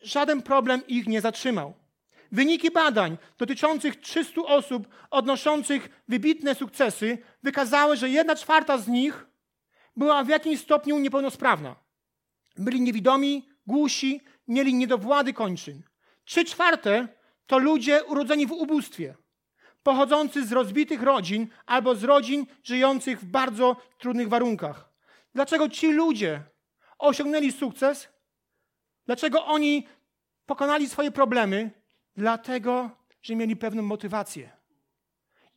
żaden 0.00 0.42
problem 0.42 0.86
ich 0.86 1.06
nie 1.06 1.20
zatrzymał. 1.20 1.74
Wyniki 2.32 2.70
badań 2.70 3.18
dotyczących 3.38 3.96
300 3.96 4.42
osób 4.42 4.88
odnoszących 5.10 6.02
wybitne 6.08 6.54
sukcesy 6.54 7.18
wykazały, 7.42 7.96
że 7.96 8.08
jedna 8.10 8.36
czwarta 8.36 8.78
z 8.78 8.88
nich 8.88 9.26
była 9.96 10.24
w 10.24 10.28
jakimś 10.28 10.60
stopniu 10.60 10.98
niepełnosprawna. 10.98 11.76
Byli 12.56 12.80
niewidomi, 12.80 13.48
głusi, 13.66 14.20
mieli 14.48 14.74
niedowłady 14.74 15.32
kończyn. 15.32 15.82
Trzy 16.24 16.44
czwarte 16.44 17.08
to 17.46 17.58
ludzie 17.58 18.04
urodzeni 18.04 18.46
w 18.46 18.52
ubóstwie, 18.52 19.14
pochodzący 19.82 20.46
z 20.46 20.52
rozbitych 20.52 21.02
rodzin 21.02 21.48
albo 21.66 21.94
z 21.94 22.04
rodzin 22.04 22.46
żyjących 22.62 23.20
w 23.20 23.24
bardzo 23.24 23.76
trudnych 23.98 24.28
warunkach. 24.28 24.90
Dlaczego 25.34 25.68
ci 25.68 25.92
ludzie 25.92 26.42
osiągnęli 26.98 27.52
sukces? 27.52 28.08
Dlaczego 29.06 29.46
oni 29.46 29.86
pokonali 30.46 30.88
swoje 30.88 31.10
problemy? 31.10 31.70
Dlatego, 32.16 32.90
że 33.22 33.36
mieli 33.36 33.56
pewną 33.56 33.82
motywację. 33.82 34.50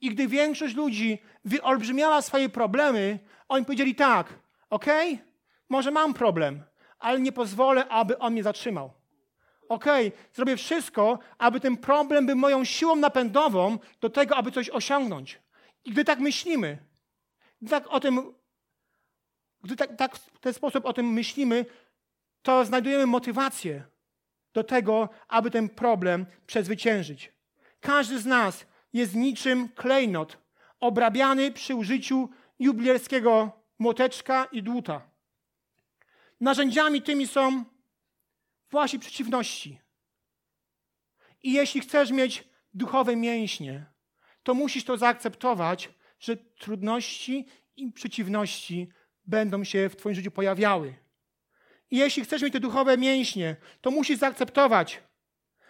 I 0.02 0.10
gdy 0.10 0.28
większość 0.28 0.76
ludzi 0.76 1.20
wyolbrzymiała 1.46 2.22
swoje 2.22 2.50
problemy, 2.50 3.20
oni 3.48 3.66
powiedzieli 3.66 3.96
tak, 3.96 4.40
ok, 4.70 4.86
może 5.70 5.92
mam 5.92 6.14
problem, 6.14 6.64
ale 7.00 7.20
nie 7.20 7.32
pozwolę, 7.32 7.88
aby 7.88 8.20
on 8.20 8.34
mnie 8.34 8.44
zatrzymał. 8.44 8.94
Ok, 9.70 9.86
zrobię 10.34 10.58
wszystko, 10.58 11.20
aby 11.38 11.60
ten 11.60 11.78
problem 11.78 12.26
był 12.26 12.36
moją 12.36 12.64
siłą 12.64 12.96
napędową 12.96 13.80
do 14.02 14.10
tego, 14.10 14.36
aby 14.36 14.52
coś 14.52 14.70
osiągnąć. 14.70 15.40
I 15.86 15.92
gdy 15.92 16.06
tak 16.06 16.20
myślimy, 16.20 16.78
gdy 17.62 17.70
tak 17.70 17.88
o 17.88 18.00
tym, 18.00 18.34
gdy 19.64 19.76
tak, 19.76 19.96
tak 19.96 20.16
w 20.16 20.40
ten 20.40 20.54
sposób 20.54 20.86
o 20.86 20.94
tym 20.94 21.06
myślimy, 21.14 21.66
to 22.44 22.66
znajdujemy 22.66 23.06
motywację 23.06 23.84
do 24.54 24.64
tego, 24.64 25.10
aby 25.28 25.52
ten 25.52 25.70
problem 25.70 26.26
przezwyciężyć. 26.48 27.34
Każdy 27.80 28.20
z 28.20 28.26
nas 28.26 28.66
jest 28.94 29.16
niczym 29.16 29.70
klejnot, 29.70 30.38
obrabiany 30.80 31.52
przy 31.52 31.76
użyciu 31.76 32.30
jubilerskiego 32.60 33.52
młoteczka 33.80 34.46
i 34.52 34.64
dłuta. 34.64 35.02
Narzędziami 36.42 37.02
tymi 37.02 37.28
są 37.28 37.66
właśnie 38.72 39.00
przeciwności. 39.00 39.80
I 41.44 41.54
jeśli 41.54 41.82
chcesz 41.82 42.12
mieć 42.12 42.44
duchowe 42.74 43.16
mięśnie, 43.16 43.86
to 44.44 44.54
musisz 44.54 44.84
to 44.84 44.98
zaakceptować, 44.98 45.90
że 46.20 46.38
trudności 46.38 47.46
i 47.76 47.92
przeciwności 47.92 48.90
będą 49.26 49.64
się 49.64 49.90
w 49.90 49.96
Twoim 49.96 50.16
życiu 50.16 50.32
pojawiały. 50.32 51.03
I 51.92 51.98
jeśli 51.98 52.24
chcesz 52.24 52.42
mieć 52.42 52.54
te 52.54 52.60
duchowe 52.60 52.98
mięśnie, 52.98 53.56
to 53.82 53.92
musisz 53.92 54.20
zaakceptować, 54.20 55.04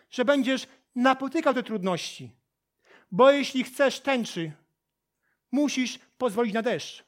że 0.10 0.26
będziesz 0.26 0.68
napotykał 0.96 1.54
te 1.54 1.64
trudności. 1.64 2.32
Bo 3.12 3.32
jeśli 3.32 3.64
chcesz 3.64 4.00
tęczy, 4.00 4.52
musisz 5.52 6.00
pozwolić 6.18 6.54
na 6.54 6.62
deszcz. 6.62 7.04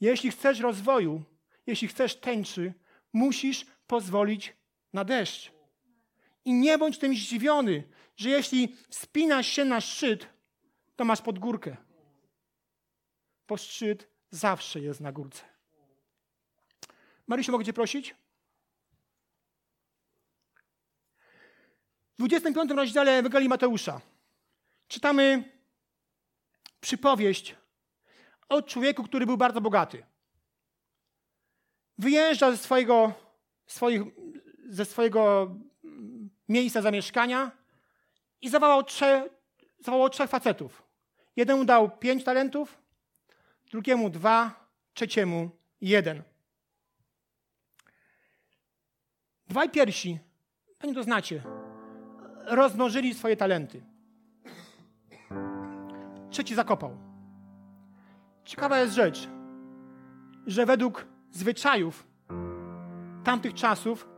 Jeśli 0.00 0.30
chcesz 0.30 0.60
rozwoju, 0.60 1.22
jeśli 1.66 1.88
chcesz 1.88 2.16
tęczy, 2.16 2.74
musisz 3.12 3.66
pozwolić 3.86 4.56
na 4.92 5.04
deszcz. 5.04 5.52
I 6.44 6.52
nie 6.52 6.78
bądź 6.78 6.98
tym 6.98 7.14
zdziwiony, 7.14 7.82
że 8.16 8.30
jeśli 8.30 8.76
wspinasz 8.88 9.46
się 9.46 9.64
na 9.64 9.80
szczyt, 9.80 10.28
to 10.96 11.04
masz 11.04 11.22
pod 11.22 11.38
górkę. 11.38 11.76
Bo 13.48 13.56
szczyt 13.56 14.08
zawsze 14.30 14.80
jest 14.80 15.00
na 15.00 15.12
górce. 15.12 15.49
Marysiu, 17.30 17.52
mogę 17.52 17.64
Cię 17.64 17.72
prosić? 17.72 18.14
W 22.14 22.18
25 22.18 22.70
rozdziale 22.70 23.18
Ewangelii 23.18 23.48
Mateusza 23.48 24.00
czytamy 24.88 25.52
przypowieść 26.80 27.54
o 28.48 28.62
człowieku, 28.62 29.04
który 29.04 29.26
był 29.26 29.36
bardzo 29.36 29.60
bogaty. 29.60 30.06
Wyjeżdża 31.98 32.50
ze 32.50 32.56
swojego, 32.56 33.12
swoich, 33.66 34.02
ze 34.68 34.84
swojego 34.84 35.54
miejsca 36.48 36.82
zamieszkania 36.82 37.50
i 38.40 38.48
zawołał, 38.48 38.82
trze, 38.82 39.28
zawołał 39.78 40.10
trzech 40.10 40.30
facetów. 40.30 40.82
Jeden 41.36 41.66
dał 41.66 41.98
pięć 41.98 42.24
talentów, 42.24 42.78
drugiemu 43.70 44.10
dwa, 44.10 44.68
trzeciemu 44.94 45.50
jeden. 45.80 46.29
Dwaj 49.50 49.70
piersi, 49.70 50.18
pani 50.78 50.94
to 50.94 51.02
znacie, 51.02 51.42
rozmnożyli 52.46 53.14
swoje 53.14 53.36
talenty. 53.36 53.82
Trzeci 56.30 56.54
zakopał. 56.54 56.96
Ciekawa 58.44 58.78
jest 58.78 58.94
rzecz, 58.94 59.28
że 60.46 60.66
według 60.66 61.06
zwyczajów 61.30 62.06
tamtych 63.24 63.54
czasów, 63.54 64.08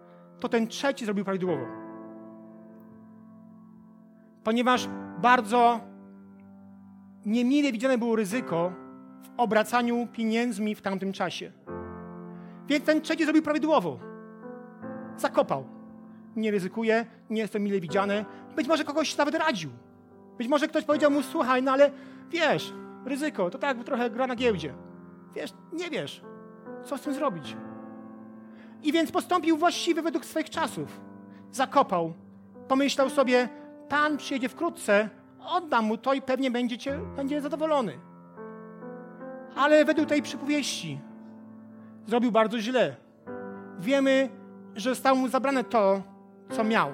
to 0.40 0.48
ten 0.48 0.68
trzeci 0.68 1.04
zrobił 1.04 1.24
prawidłowo. 1.24 1.66
Ponieważ 4.44 4.88
bardzo 5.18 5.80
niemile 7.26 7.72
widziane 7.72 7.98
było 7.98 8.16
ryzyko 8.16 8.72
w 9.22 9.40
obracaniu 9.40 10.08
pieniędzmi 10.12 10.74
w 10.74 10.82
tamtym 10.82 11.12
czasie. 11.12 11.52
Więc 12.66 12.84
ten 12.84 13.00
trzeci 13.00 13.24
zrobił 13.24 13.42
prawidłowo. 13.42 14.11
Zakopał. 15.22 15.64
Nie 16.36 16.50
ryzykuje, 16.50 17.06
nie 17.30 17.40
jest 17.40 17.52
to 17.52 17.58
mile 17.58 17.80
widziane. 17.80 18.24
Być 18.56 18.68
może 18.68 18.84
kogoś 18.84 19.16
nawet 19.16 19.34
radził. 19.34 19.70
Być 20.38 20.48
może 20.48 20.68
ktoś 20.68 20.84
powiedział 20.84 21.10
mu, 21.10 21.22
słuchaj, 21.22 21.62
no 21.62 21.72
ale 21.72 21.90
wiesz, 22.30 22.72
ryzyko, 23.06 23.50
to 23.50 23.58
tak 23.58 23.84
trochę 23.84 24.10
gra 24.10 24.26
na 24.26 24.36
giełdzie. 24.36 24.74
Wiesz, 25.34 25.50
nie 25.72 25.90
wiesz. 25.90 26.22
Co 26.84 26.98
z 26.98 27.00
tym 27.00 27.14
zrobić? 27.14 27.56
I 28.82 28.92
więc 28.92 29.12
postąpił 29.12 29.56
właściwie 29.56 30.02
według 30.02 30.24
swoich 30.24 30.50
czasów. 30.50 31.00
Zakopał. 31.50 32.12
Pomyślał 32.68 33.10
sobie, 33.10 33.48
Pan 33.88 34.16
przyjedzie 34.16 34.48
wkrótce, 34.48 35.08
oddam 35.40 35.84
mu 35.84 35.96
to 35.96 36.14
i 36.14 36.22
pewnie 36.22 36.50
będzie, 36.50 36.98
będzie 37.16 37.40
zadowolony. 37.40 37.98
Ale 39.56 39.84
według 39.84 40.08
tej 40.08 40.22
przypowieści 40.22 41.00
zrobił 42.06 42.32
bardzo 42.32 42.58
źle. 42.58 42.96
Wiemy, 43.78 44.28
że 44.76 44.90
zostało 44.90 45.16
mu 45.16 45.28
zabrane 45.28 45.64
to, 45.64 46.02
co 46.50 46.64
miał. 46.64 46.90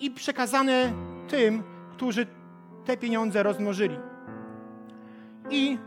I 0.00 0.10
przekazane 0.10 0.92
tym, 1.28 1.62
którzy 1.92 2.26
te 2.84 2.96
pieniądze 2.96 3.42
rozmnożyli. 3.42 3.98
I 5.50 5.78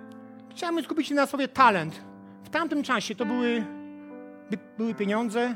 chciałem 0.50 0.84
skupić 0.84 1.08
się 1.08 1.16
na 1.16 1.26
słowie 1.26 1.48
talent. 1.48 2.04
W 2.44 2.50
tamtym 2.50 2.84
czasie 2.84 3.16
to 3.16 3.26
były, 3.26 3.66
były 4.78 4.96
pieniądze, 4.96 5.56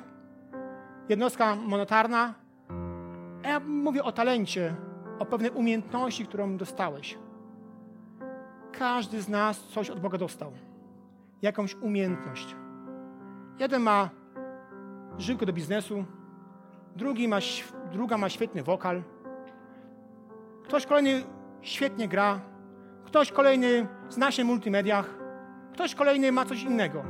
jednostka 1.09 1.55
monetarna. 1.55 2.33
Ja 3.43 3.59
mówię 3.59 4.03
o 4.03 4.11
talencie, 4.11 4.75
o 5.19 5.25
pewnej 5.25 5.51
umiejętności, 5.51 6.25
którą 6.25 6.57
dostałeś. 6.57 7.17
Każdy 8.71 9.21
z 9.21 9.29
nas 9.29 9.63
coś 9.63 9.89
od 9.89 9.99
Boga 9.99 10.17
dostał. 10.17 10.51
Jakąś 11.41 11.75
umiejętność. 11.75 12.55
Jeden 13.59 13.81
ma 13.81 14.09
żyłkę 15.17 15.45
do 15.45 15.53
biznesu, 15.53 16.05
drugi 16.95 17.27
ma, 17.27 17.37
druga 17.91 18.17
ma 18.17 18.29
świetny 18.29 18.63
wokal, 18.63 19.03
ktoś 20.63 20.85
kolejny 20.85 21.23
świetnie 21.61 22.07
gra, 22.07 22.39
ktoś 23.05 23.31
kolejny 23.31 23.87
zna 24.09 24.31
się 24.31 24.43
w 24.43 24.47
multimediach, 24.47 25.09
ktoś 25.73 25.95
kolejny 25.95 26.31
ma 26.31 26.45
coś 26.45 26.63
innego. 26.63 27.03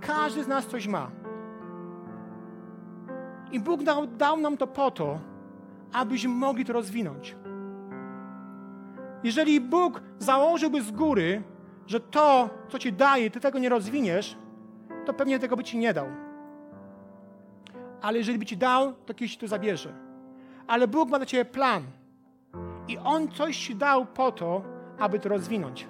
Każdy 0.00 0.44
z 0.44 0.48
nas 0.48 0.66
coś 0.66 0.86
ma. 0.88 1.10
I 3.52 3.60
Bóg 3.60 3.82
dał, 3.82 4.06
dał 4.06 4.40
nam 4.40 4.56
to 4.56 4.66
po 4.66 4.90
to, 4.90 5.18
abyśmy 5.92 6.34
mogli 6.34 6.64
to 6.64 6.72
rozwinąć. 6.72 7.36
Jeżeli 9.24 9.60
Bóg 9.60 10.02
założyłby 10.18 10.82
z 10.82 10.90
góry, 10.90 11.42
że 11.86 12.00
to, 12.00 12.50
co 12.68 12.78
ci 12.78 12.92
daje, 12.92 13.30
ty 13.30 13.40
tego 13.40 13.58
nie 13.58 13.68
rozwiniesz, 13.68 14.36
to 15.06 15.14
pewnie 15.14 15.38
tego 15.38 15.56
by 15.56 15.64
ci 15.64 15.78
nie 15.78 15.94
dał. 15.94 16.06
Ale 18.02 18.18
jeżeli 18.18 18.38
by 18.38 18.46
ci 18.46 18.56
dał, 18.56 18.92
to 18.92 19.14
kiedyś 19.14 19.36
to 19.36 19.48
zabierze. 19.48 19.92
Ale 20.66 20.88
Bóg 20.88 21.10
ma 21.10 21.18
dla 21.18 21.26
ciebie 21.26 21.44
plan. 21.44 21.82
I 22.88 22.98
On 22.98 23.28
coś 23.28 23.58
ci 23.58 23.76
dał 23.76 24.06
po 24.06 24.32
to, 24.32 24.62
aby 24.98 25.18
to 25.18 25.28
rozwinąć. 25.28 25.86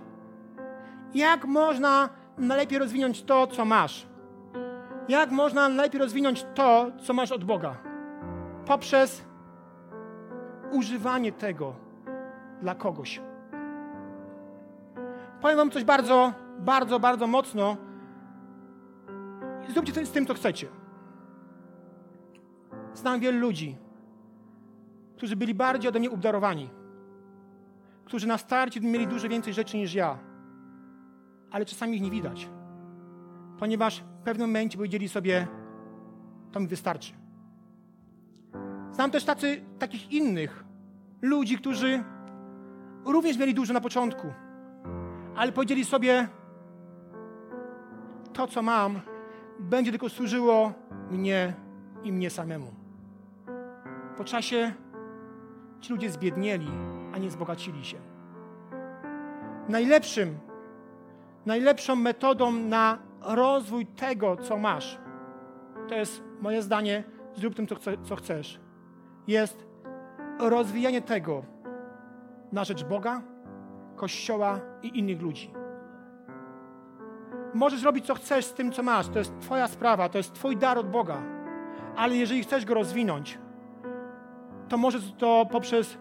Jak 1.15 1.45
można 1.45 2.09
najlepiej 2.39 2.79
rozwinąć 2.79 3.23
to, 3.23 3.47
co 3.47 3.65
masz? 3.65 4.07
Jak 5.09 5.31
można 5.31 5.69
najlepiej 5.69 6.01
rozwinąć 6.01 6.47
to, 6.55 6.91
co 7.03 7.15
masz 7.15 7.33
od 7.33 7.45
Boga? 7.45 7.77
Poprzez 8.67 9.25
używanie 10.73 11.33
tego 11.33 11.75
dla 12.61 12.75
kogoś. 12.75 13.21
Powiem 15.41 15.57
Wam 15.57 15.71
coś 15.71 15.85
bardzo, 15.85 16.33
bardzo, 16.59 17.01
bardzo 17.01 17.27
mocno. 17.27 17.77
Zróbcie 19.69 20.07
z 20.07 20.11
tym, 20.11 20.27
co 20.27 20.35
chcecie. 20.35 20.82
Znam 22.95 23.21
wielu 23.21 23.39
ludzi, 23.39 23.77
którzy 25.17 25.37
byli 25.37 25.55
bardziej 25.55 25.89
ode 25.89 25.99
mnie 25.99 26.11
obdarowani, 26.11 26.71
którzy 28.05 28.27
na 28.27 28.39
starcie 28.39 28.81
mieli 28.81 29.07
dużo 29.07 29.29
więcej 29.29 29.55
rzeczy 29.55 29.77
niż 29.77 29.95
ja, 29.95 30.19
ale 31.51 31.65
czasami 31.65 31.97
ich 31.97 32.03
nie 32.03 32.11
widać, 32.11 32.49
ponieważ 33.59 34.01
w 34.01 34.25
pewnym 34.25 34.49
momencie 34.49 34.77
powiedzieli 34.79 35.09
sobie, 35.09 35.47
to 36.53 36.61
mi 36.61 36.67
wystarczy. 36.67 37.13
Znam 38.93 39.11
też 39.11 39.25
tacy, 39.25 39.63
takich 39.79 40.13
innych 40.13 40.65
ludzi, 41.23 41.57
którzy 41.57 42.05
również 43.05 43.39
mieli 43.39 43.55
dużo 43.55 43.73
na 43.73 43.81
początku, 43.81 44.33
ale 45.37 45.53
powiedzieli 45.53 45.85
sobie, 45.85 46.29
to 48.33 48.47
co 48.47 48.63
mam, 48.63 49.01
będzie 49.59 49.91
tylko 49.91 50.09
służyło 50.09 50.73
mnie 51.11 51.55
i 52.05 52.13
mnie 52.13 52.31
samemu. 52.31 52.82
Po 54.23 54.27
czasie 54.27 54.73
ci 55.81 55.93
ludzie 55.93 56.11
zbiednieli, 56.11 56.67
a 57.15 57.19
nie 57.19 57.31
zbogacili 57.31 57.85
się. 57.85 57.97
Najlepszym, 59.69 60.39
najlepszą 61.47 61.97
metodą 61.97 62.53
na 62.53 62.99
rozwój 63.21 63.87
tego, 63.87 64.37
co 64.37 64.57
masz, 64.57 64.99
to 65.89 65.95
jest 65.95 66.23
moje 66.41 66.63
zdanie, 66.63 67.05
zrób 67.35 67.55
tym, 67.55 67.67
co, 67.67 67.75
chce, 67.75 67.93
co 68.03 68.17
chcesz, 68.17 68.61
jest 69.27 69.67
rozwijanie 70.39 71.03
tego 71.03 71.45
na 72.53 72.65
rzecz 72.65 72.85
Boga, 72.85 73.23
Kościoła 73.97 74.61
i 74.83 74.99
innych 74.99 75.23
ludzi. 75.23 75.53
Możesz 77.55 77.83
robić, 77.83 78.07
co 78.07 78.15
chcesz 78.15 78.45
z 78.45 78.55
tym, 78.55 78.73
co 78.73 78.83
masz. 78.83 79.09
To 79.09 79.19
jest 79.19 79.39
Twoja 79.41 79.69
sprawa, 79.69 80.09
to 80.09 80.19
jest 80.19 80.33
Twój 80.33 80.57
dar 80.57 80.79
od 80.79 80.91
Boga. 80.91 81.23
Ale 81.97 82.17
jeżeli 82.17 82.43
chcesz 82.43 82.65
go 82.65 82.75
rozwinąć, 82.75 83.42
to 84.69 84.77
możesz 84.77 85.13
to 85.19 85.47
poprzez 85.51 85.99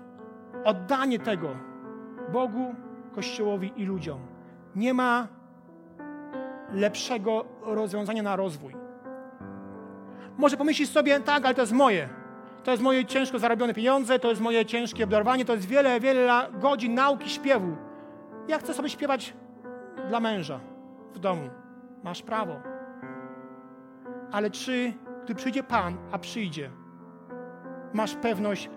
oddanie 0.63 1.19
tego 1.19 1.49
Bogu, 2.33 2.75
Kościołowi 3.15 3.73
i 3.75 3.85
ludziom. 3.85 4.19
Nie 4.75 4.93
ma 4.93 5.27
lepszego 6.71 7.45
rozwiązania 7.61 8.23
na 8.23 8.35
rozwój. 8.35 8.75
Może 10.37 10.57
pomyślisz 10.57 10.89
sobie, 10.89 11.19
tak, 11.19 11.45
ale 11.45 11.55
to 11.55 11.61
jest 11.61 11.73
moje. 11.73 12.09
To 12.63 12.71
jest 12.71 12.83
moje 12.83 13.05
ciężko 13.05 13.39
zarobione 13.39 13.73
pieniądze, 13.73 14.19
to 14.19 14.29
jest 14.29 14.41
moje 14.41 14.65
ciężkie 14.65 15.03
obdarowanie, 15.03 15.45
to 15.45 15.53
jest 15.53 15.67
wiele, 15.67 15.99
wiele 15.99 16.47
godzin 16.53 16.93
nauki, 16.93 17.29
śpiewu. 17.29 17.75
Ja 18.47 18.59
chcę 18.59 18.73
sobie 18.73 18.89
śpiewać 18.89 19.33
dla 20.07 20.19
męża 20.19 20.59
w 21.13 21.19
domu. 21.19 21.49
Masz 22.03 22.21
prawo. 22.21 22.55
Ale 24.31 24.51
czy, 24.51 24.93
gdy 25.23 25.35
przyjdzie 25.35 25.63
Pan, 25.63 25.97
a 26.11 26.19
przyjdzie, 26.19 26.69
masz 27.93 28.15
pewność, 28.15 28.69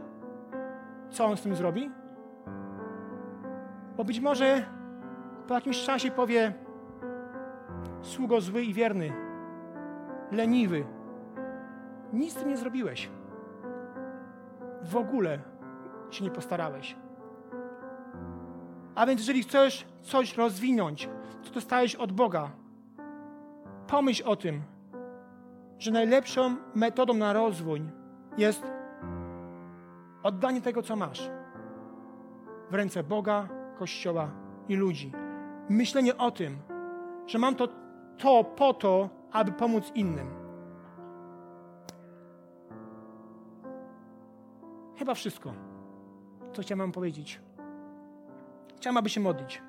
co 1.11 1.25
On 1.25 1.37
z 1.37 1.43
tym 1.43 1.57
zrobi? 1.57 1.91
Bo 3.97 4.05
być 4.05 4.21
może 4.21 4.65
po 5.49 5.55
jakimś 5.55 5.85
czasie 5.85 6.11
powie 6.11 6.53
sługo 8.03 8.41
zły 8.41 8.63
i 8.63 8.75
wierny, 8.75 9.13
leniwy, 10.33 10.85
nic 12.13 12.33
z 12.33 12.37
tym 12.37 12.49
nie 12.49 12.57
zrobiłeś. 12.57 13.11
W 14.83 14.97
ogóle 14.97 15.39
się 16.11 16.25
nie 16.25 16.31
postarałeś. 16.31 16.97
A 18.95 19.07
więc 19.07 19.21
jeżeli 19.21 19.43
chcesz 19.43 19.87
coś 20.03 20.37
rozwinąć, 20.37 21.09
co 21.43 21.55
dostałeś 21.55 21.95
od 21.95 22.13
Boga, 22.13 22.51
pomyśl 23.87 24.23
o 24.27 24.37
tym, 24.37 24.63
że 25.79 25.91
najlepszą 25.91 26.57
metodą 26.75 27.15
na 27.15 27.33
rozwój 27.33 27.83
jest 28.39 28.74
oddanie 30.25 30.61
tego, 30.61 30.83
co 30.83 30.97
masz 30.97 31.31
w 32.71 32.75
ręce 32.75 33.03
Boga, 33.03 33.49
Kościoła 33.79 34.31
i 34.69 34.77
ludzi. 34.77 35.13
Myślenie 35.69 36.17
o 36.17 36.31
tym, 36.31 36.57
że 37.27 37.39
mam 37.39 37.55
to, 37.55 37.69
to 38.19 38.45
po 38.45 38.75
to, 38.75 39.09
aby 39.33 39.53
pomóc 39.53 39.93
innym. 39.95 40.31
Chyba 44.99 45.15
wszystko, 45.15 45.53
co 46.53 46.63
chciałem 46.63 46.79
Wam 46.79 46.93
powiedzieć. 46.93 47.41
Chciałem, 48.77 48.97
aby 48.97 49.09
się 49.09 49.21
modlić. 49.21 49.63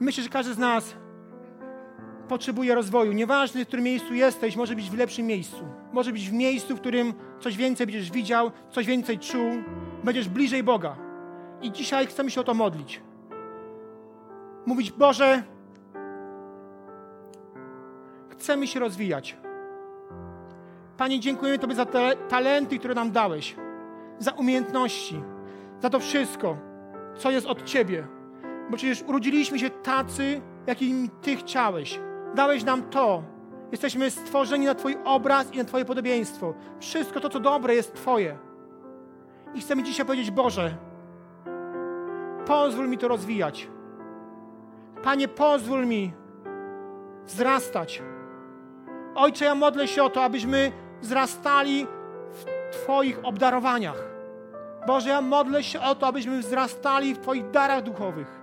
Myślę, 0.00 0.24
że 0.24 0.30
każdy 0.30 0.54
z 0.54 0.58
nas 0.58 0.96
potrzebuje 2.28 2.74
rozwoju. 2.74 3.12
Nieważne, 3.12 3.64
w 3.64 3.68
którym 3.68 3.84
miejscu 3.84 4.14
jesteś, 4.14 4.56
może 4.56 4.74
być 4.74 4.90
w 4.90 4.98
lepszym 4.98 5.26
miejscu. 5.26 5.64
Może 5.92 6.12
być 6.12 6.30
w 6.30 6.32
miejscu, 6.32 6.76
w 6.76 6.80
którym 6.80 7.14
coś 7.40 7.56
więcej 7.56 7.86
będziesz 7.86 8.10
widział, 8.10 8.50
coś 8.70 8.86
więcej 8.86 9.18
czuł, 9.18 9.50
będziesz 10.04 10.28
bliżej 10.28 10.62
Boga. 10.62 10.96
I 11.62 11.72
dzisiaj 11.72 12.06
chcemy 12.06 12.30
się 12.30 12.40
o 12.40 12.44
to 12.44 12.54
modlić. 12.54 13.00
Mówić, 14.66 14.92
Boże, 14.92 15.42
chcemy 18.28 18.66
się 18.66 18.80
rozwijać. 18.80 19.36
Panie, 20.96 21.20
dziękujemy 21.20 21.58
Tobie 21.58 21.74
za 21.74 21.86
te 21.86 22.16
talenty, 22.28 22.78
które 22.78 22.94
nam 22.94 23.10
dałeś, 23.10 23.56
za 24.18 24.32
umiejętności, 24.32 25.20
za 25.82 25.90
to 25.90 26.00
wszystko, 26.00 26.56
co 27.16 27.30
jest 27.30 27.46
od 27.46 27.64
Ciebie. 27.64 28.06
Bo 28.70 28.76
przecież 28.76 29.02
urodziliśmy 29.02 29.58
się 29.58 29.70
tacy, 29.70 30.40
jakim 30.66 31.08
Ty 31.22 31.36
chciałeś. 31.36 32.00
Dałeś 32.36 32.64
nam 32.64 32.82
to. 32.82 33.22
Jesteśmy 33.72 34.10
stworzeni 34.10 34.66
na 34.66 34.74
Twój 34.74 34.96
obraz 35.04 35.54
i 35.54 35.58
na 35.58 35.64
Twoje 35.64 35.84
podobieństwo. 35.84 36.54
Wszystko 36.80 37.20
to, 37.20 37.28
co 37.28 37.40
dobre, 37.40 37.74
jest 37.74 37.94
Twoje. 37.94 38.38
I 39.54 39.60
chcemy 39.60 39.82
dzisiaj 39.82 40.06
powiedzieć, 40.06 40.30
Boże, 40.30 40.76
pozwól 42.46 42.88
mi 42.88 42.98
to 42.98 43.08
rozwijać. 43.08 43.68
Panie, 45.02 45.28
pozwól 45.28 45.86
mi 45.86 46.12
wzrastać. 47.24 48.02
Ojcze, 49.14 49.44
ja 49.44 49.54
modlę 49.54 49.88
się 49.88 50.02
o 50.02 50.10
to, 50.10 50.24
abyśmy 50.24 50.72
wzrastali 51.00 51.86
w 52.30 52.44
Twoich 52.72 53.18
obdarowaniach. 53.22 54.02
Boże, 54.86 55.08
ja 55.08 55.20
modlę 55.20 55.62
się 55.62 55.80
o 55.80 55.94
to, 55.94 56.06
abyśmy 56.06 56.38
wzrastali 56.38 57.14
w 57.14 57.18
Twoich 57.18 57.50
darach 57.50 57.82
duchowych. 57.82 58.40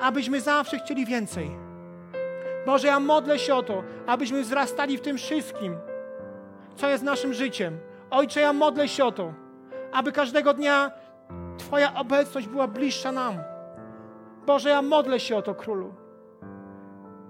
Abyśmy 0.00 0.40
zawsze 0.40 0.78
chcieli 0.78 1.06
więcej. 1.06 1.71
Boże, 2.66 2.88
ja 2.88 3.00
modlę 3.00 3.38
się 3.38 3.54
o 3.54 3.62
to, 3.62 3.82
abyśmy 4.06 4.42
wzrastali 4.42 4.98
w 4.98 5.00
tym 5.00 5.16
wszystkim, 5.18 5.76
co 6.76 6.88
jest 6.88 7.04
naszym 7.04 7.34
życiem. 7.34 7.78
Ojcze, 8.10 8.40
ja 8.40 8.52
modlę 8.52 8.88
się 8.88 9.04
o 9.04 9.12
to, 9.12 9.32
aby 9.92 10.12
każdego 10.12 10.54
dnia 10.54 10.90
Twoja 11.58 11.94
obecność 11.94 12.48
była 12.48 12.68
bliższa 12.68 13.12
nam. 13.12 13.38
Boże, 14.46 14.68
ja 14.68 14.82
modlę 14.82 15.20
się 15.20 15.36
o 15.36 15.42
to, 15.42 15.54
Królu. 15.54 15.94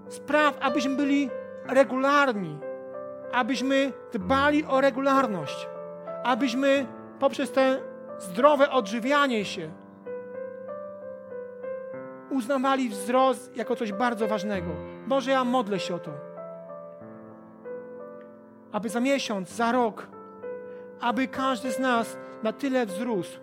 Spraw, 0.07 0.57
abyśmy 0.61 0.95
byli 0.95 1.29
regularni, 1.67 2.57
abyśmy 3.31 3.93
dbali 4.13 4.65
o 4.65 4.81
regularność, 4.81 5.67
abyśmy 6.23 6.85
poprzez 7.19 7.51
te 7.51 7.79
zdrowe 8.19 8.71
odżywianie 8.71 9.45
się 9.45 9.71
uznawali 12.29 12.89
wzrost 12.89 13.57
jako 13.57 13.75
coś 13.75 13.91
bardzo 13.91 14.27
ważnego. 14.27 14.69
Boże, 15.07 15.31
ja 15.31 15.43
modlę 15.43 15.79
się 15.79 15.95
o 15.95 15.99
to. 15.99 16.11
aby 18.71 18.89
za 18.89 18.99
miesiąc, 18.99 19.49
za 19.49 19.71
rok, 19.71 20.07
aby 21.01 21.27
każdy 21.27 21.71
z 21.71 21.79
nas 21.79 22.17
na 22.43 22.53
tyle 22.53 22.85
wzrósł, 22.85 23.39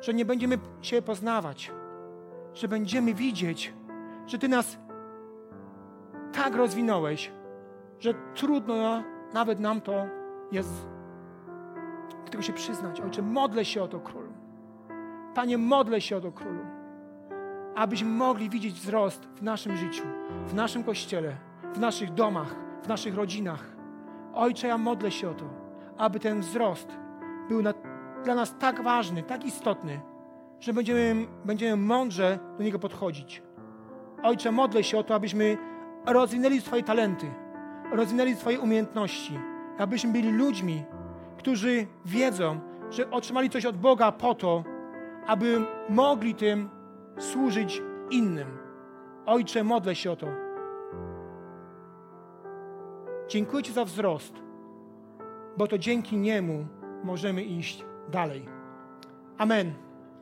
że 0.00 0.14
nie 0.14 0.24
będziemy 0.24 0.58
się 0.82 1.02
poznawać, 1.02 1.72
że 2.54 2.68
będziemy 2.68 3.14
widzieć, 3.14 3.74
że 4.26 4.38
Ty 4.38 4.48
nas 4.48 4.78
tak 6.32 6.54
rozwinąłeś, 6.56 7.32
że 7.98 8.14
trudno 8.34 9.02
nawet 9.34 9.60
nam 9.60 9.80
to 9.80 10.06
jest 10.52 10.86
tego 12.30 12.42
się 12.42 12.52
przyznać. 12.52 13.00
Ojcze, 13.00 13.22
modlę 13.22 13.64
się 13.64 13.82
o 13.82 13.88
to, 13.88 14.00
Królu. 14.00 14.32
Panie, 15.34 15.58
modlę 15.58 16.00
się 16.00 16.16
o 16.16 16.20
to, 16.20 16.32
Królu. 16.32 16.71
Abyśmy 17.74 18.08
mogli 18.08 18.50
widzieć 18.50 18.74
wzrost 18.74 19.28
w 19.36 19.42
naszym 19.42 19.76
życiu, 19.76 20.02
w 20.46 20.54
naszym 20.54 20.84
kościele, 20.84 21.36
w 21.74 21.78
naszych 21.80 22.14
domach, 22.14 22.56
w 22.82 22.88
naszych 22.88 23.14
rodzinach. 23.14 23.64
Ojcze, 24.34 24.68
ja 24.68 24.78
modlę 24.78 25.10
się 25.10 25.30
o 25.30 25.34
to, 25.34 25.44
aby 25.98 26.20
ten 26.20 26.40
wzrost 26.40 26.88
był 27.48 27.62
na, 27.62 27.74
dla 28.24 28.34
nas 28.34 28.54
tak 28.58 28.82
ważny, 28.82 29.22
tak 29.22 29.44
istotny, 29.44 30.00
że 30.60 30.72
będziemy, 30.72 31.26
będziemy 31.44 31.76
mądrze 31.76 32.38
do 32.58 32.64
niego 32.64 32.78
podchodzić. 32.78 33.42
Ojcze, 34.22 34.52
modlę 34.52 34.84
się 34.84 34.98
o 34.98 35.02
to, 35.02 35.14
abyśmy 35.14 35.58
rozwinęli 36.06 36.60
swoje 36.60 36.82
talenty, 36.82 37.26
rozwinęli 37.92 38.34
swoje 38.34 38.60
umiejętności, 38.60 39.38
abyśmy 39.78 40.12
byli 40.12 40.32
ludźmi, 40.32 40.84
którzy 41.38 41.86
wiedzą, 42.04 42.60
że 42.90 43.10
otrzymali 43.10 43.50
coś 43.50 43.66
od 43.66 43.76
Boga 43.76 44.12
po 44.12 44.34
to, 44.34 44.64
aby 45.26 45.60
mogli 45.88 46.34
tym 46.34 46.68
służyć 47.18 47.82
innym. 48.10 48.58
Ojcze, 49.26 49.64
modlę 49.64 49.94
się 49.94 50.10
o 50.10 50.16
to. 50.16 50.26
Dziękuję 53.28 53.62
Ci 53.62 53.72
za 53.72 53.84
wzrost, 53.84 54.34
bo 55.56 55.66
to 55.66 55.78
dzięki 55.78 56.16
niemu 56.16 56.66
możemy 57.04 57.42
iść 57.42 57.84
dalej. 58.10 58.48
Amen. 59.38 59.81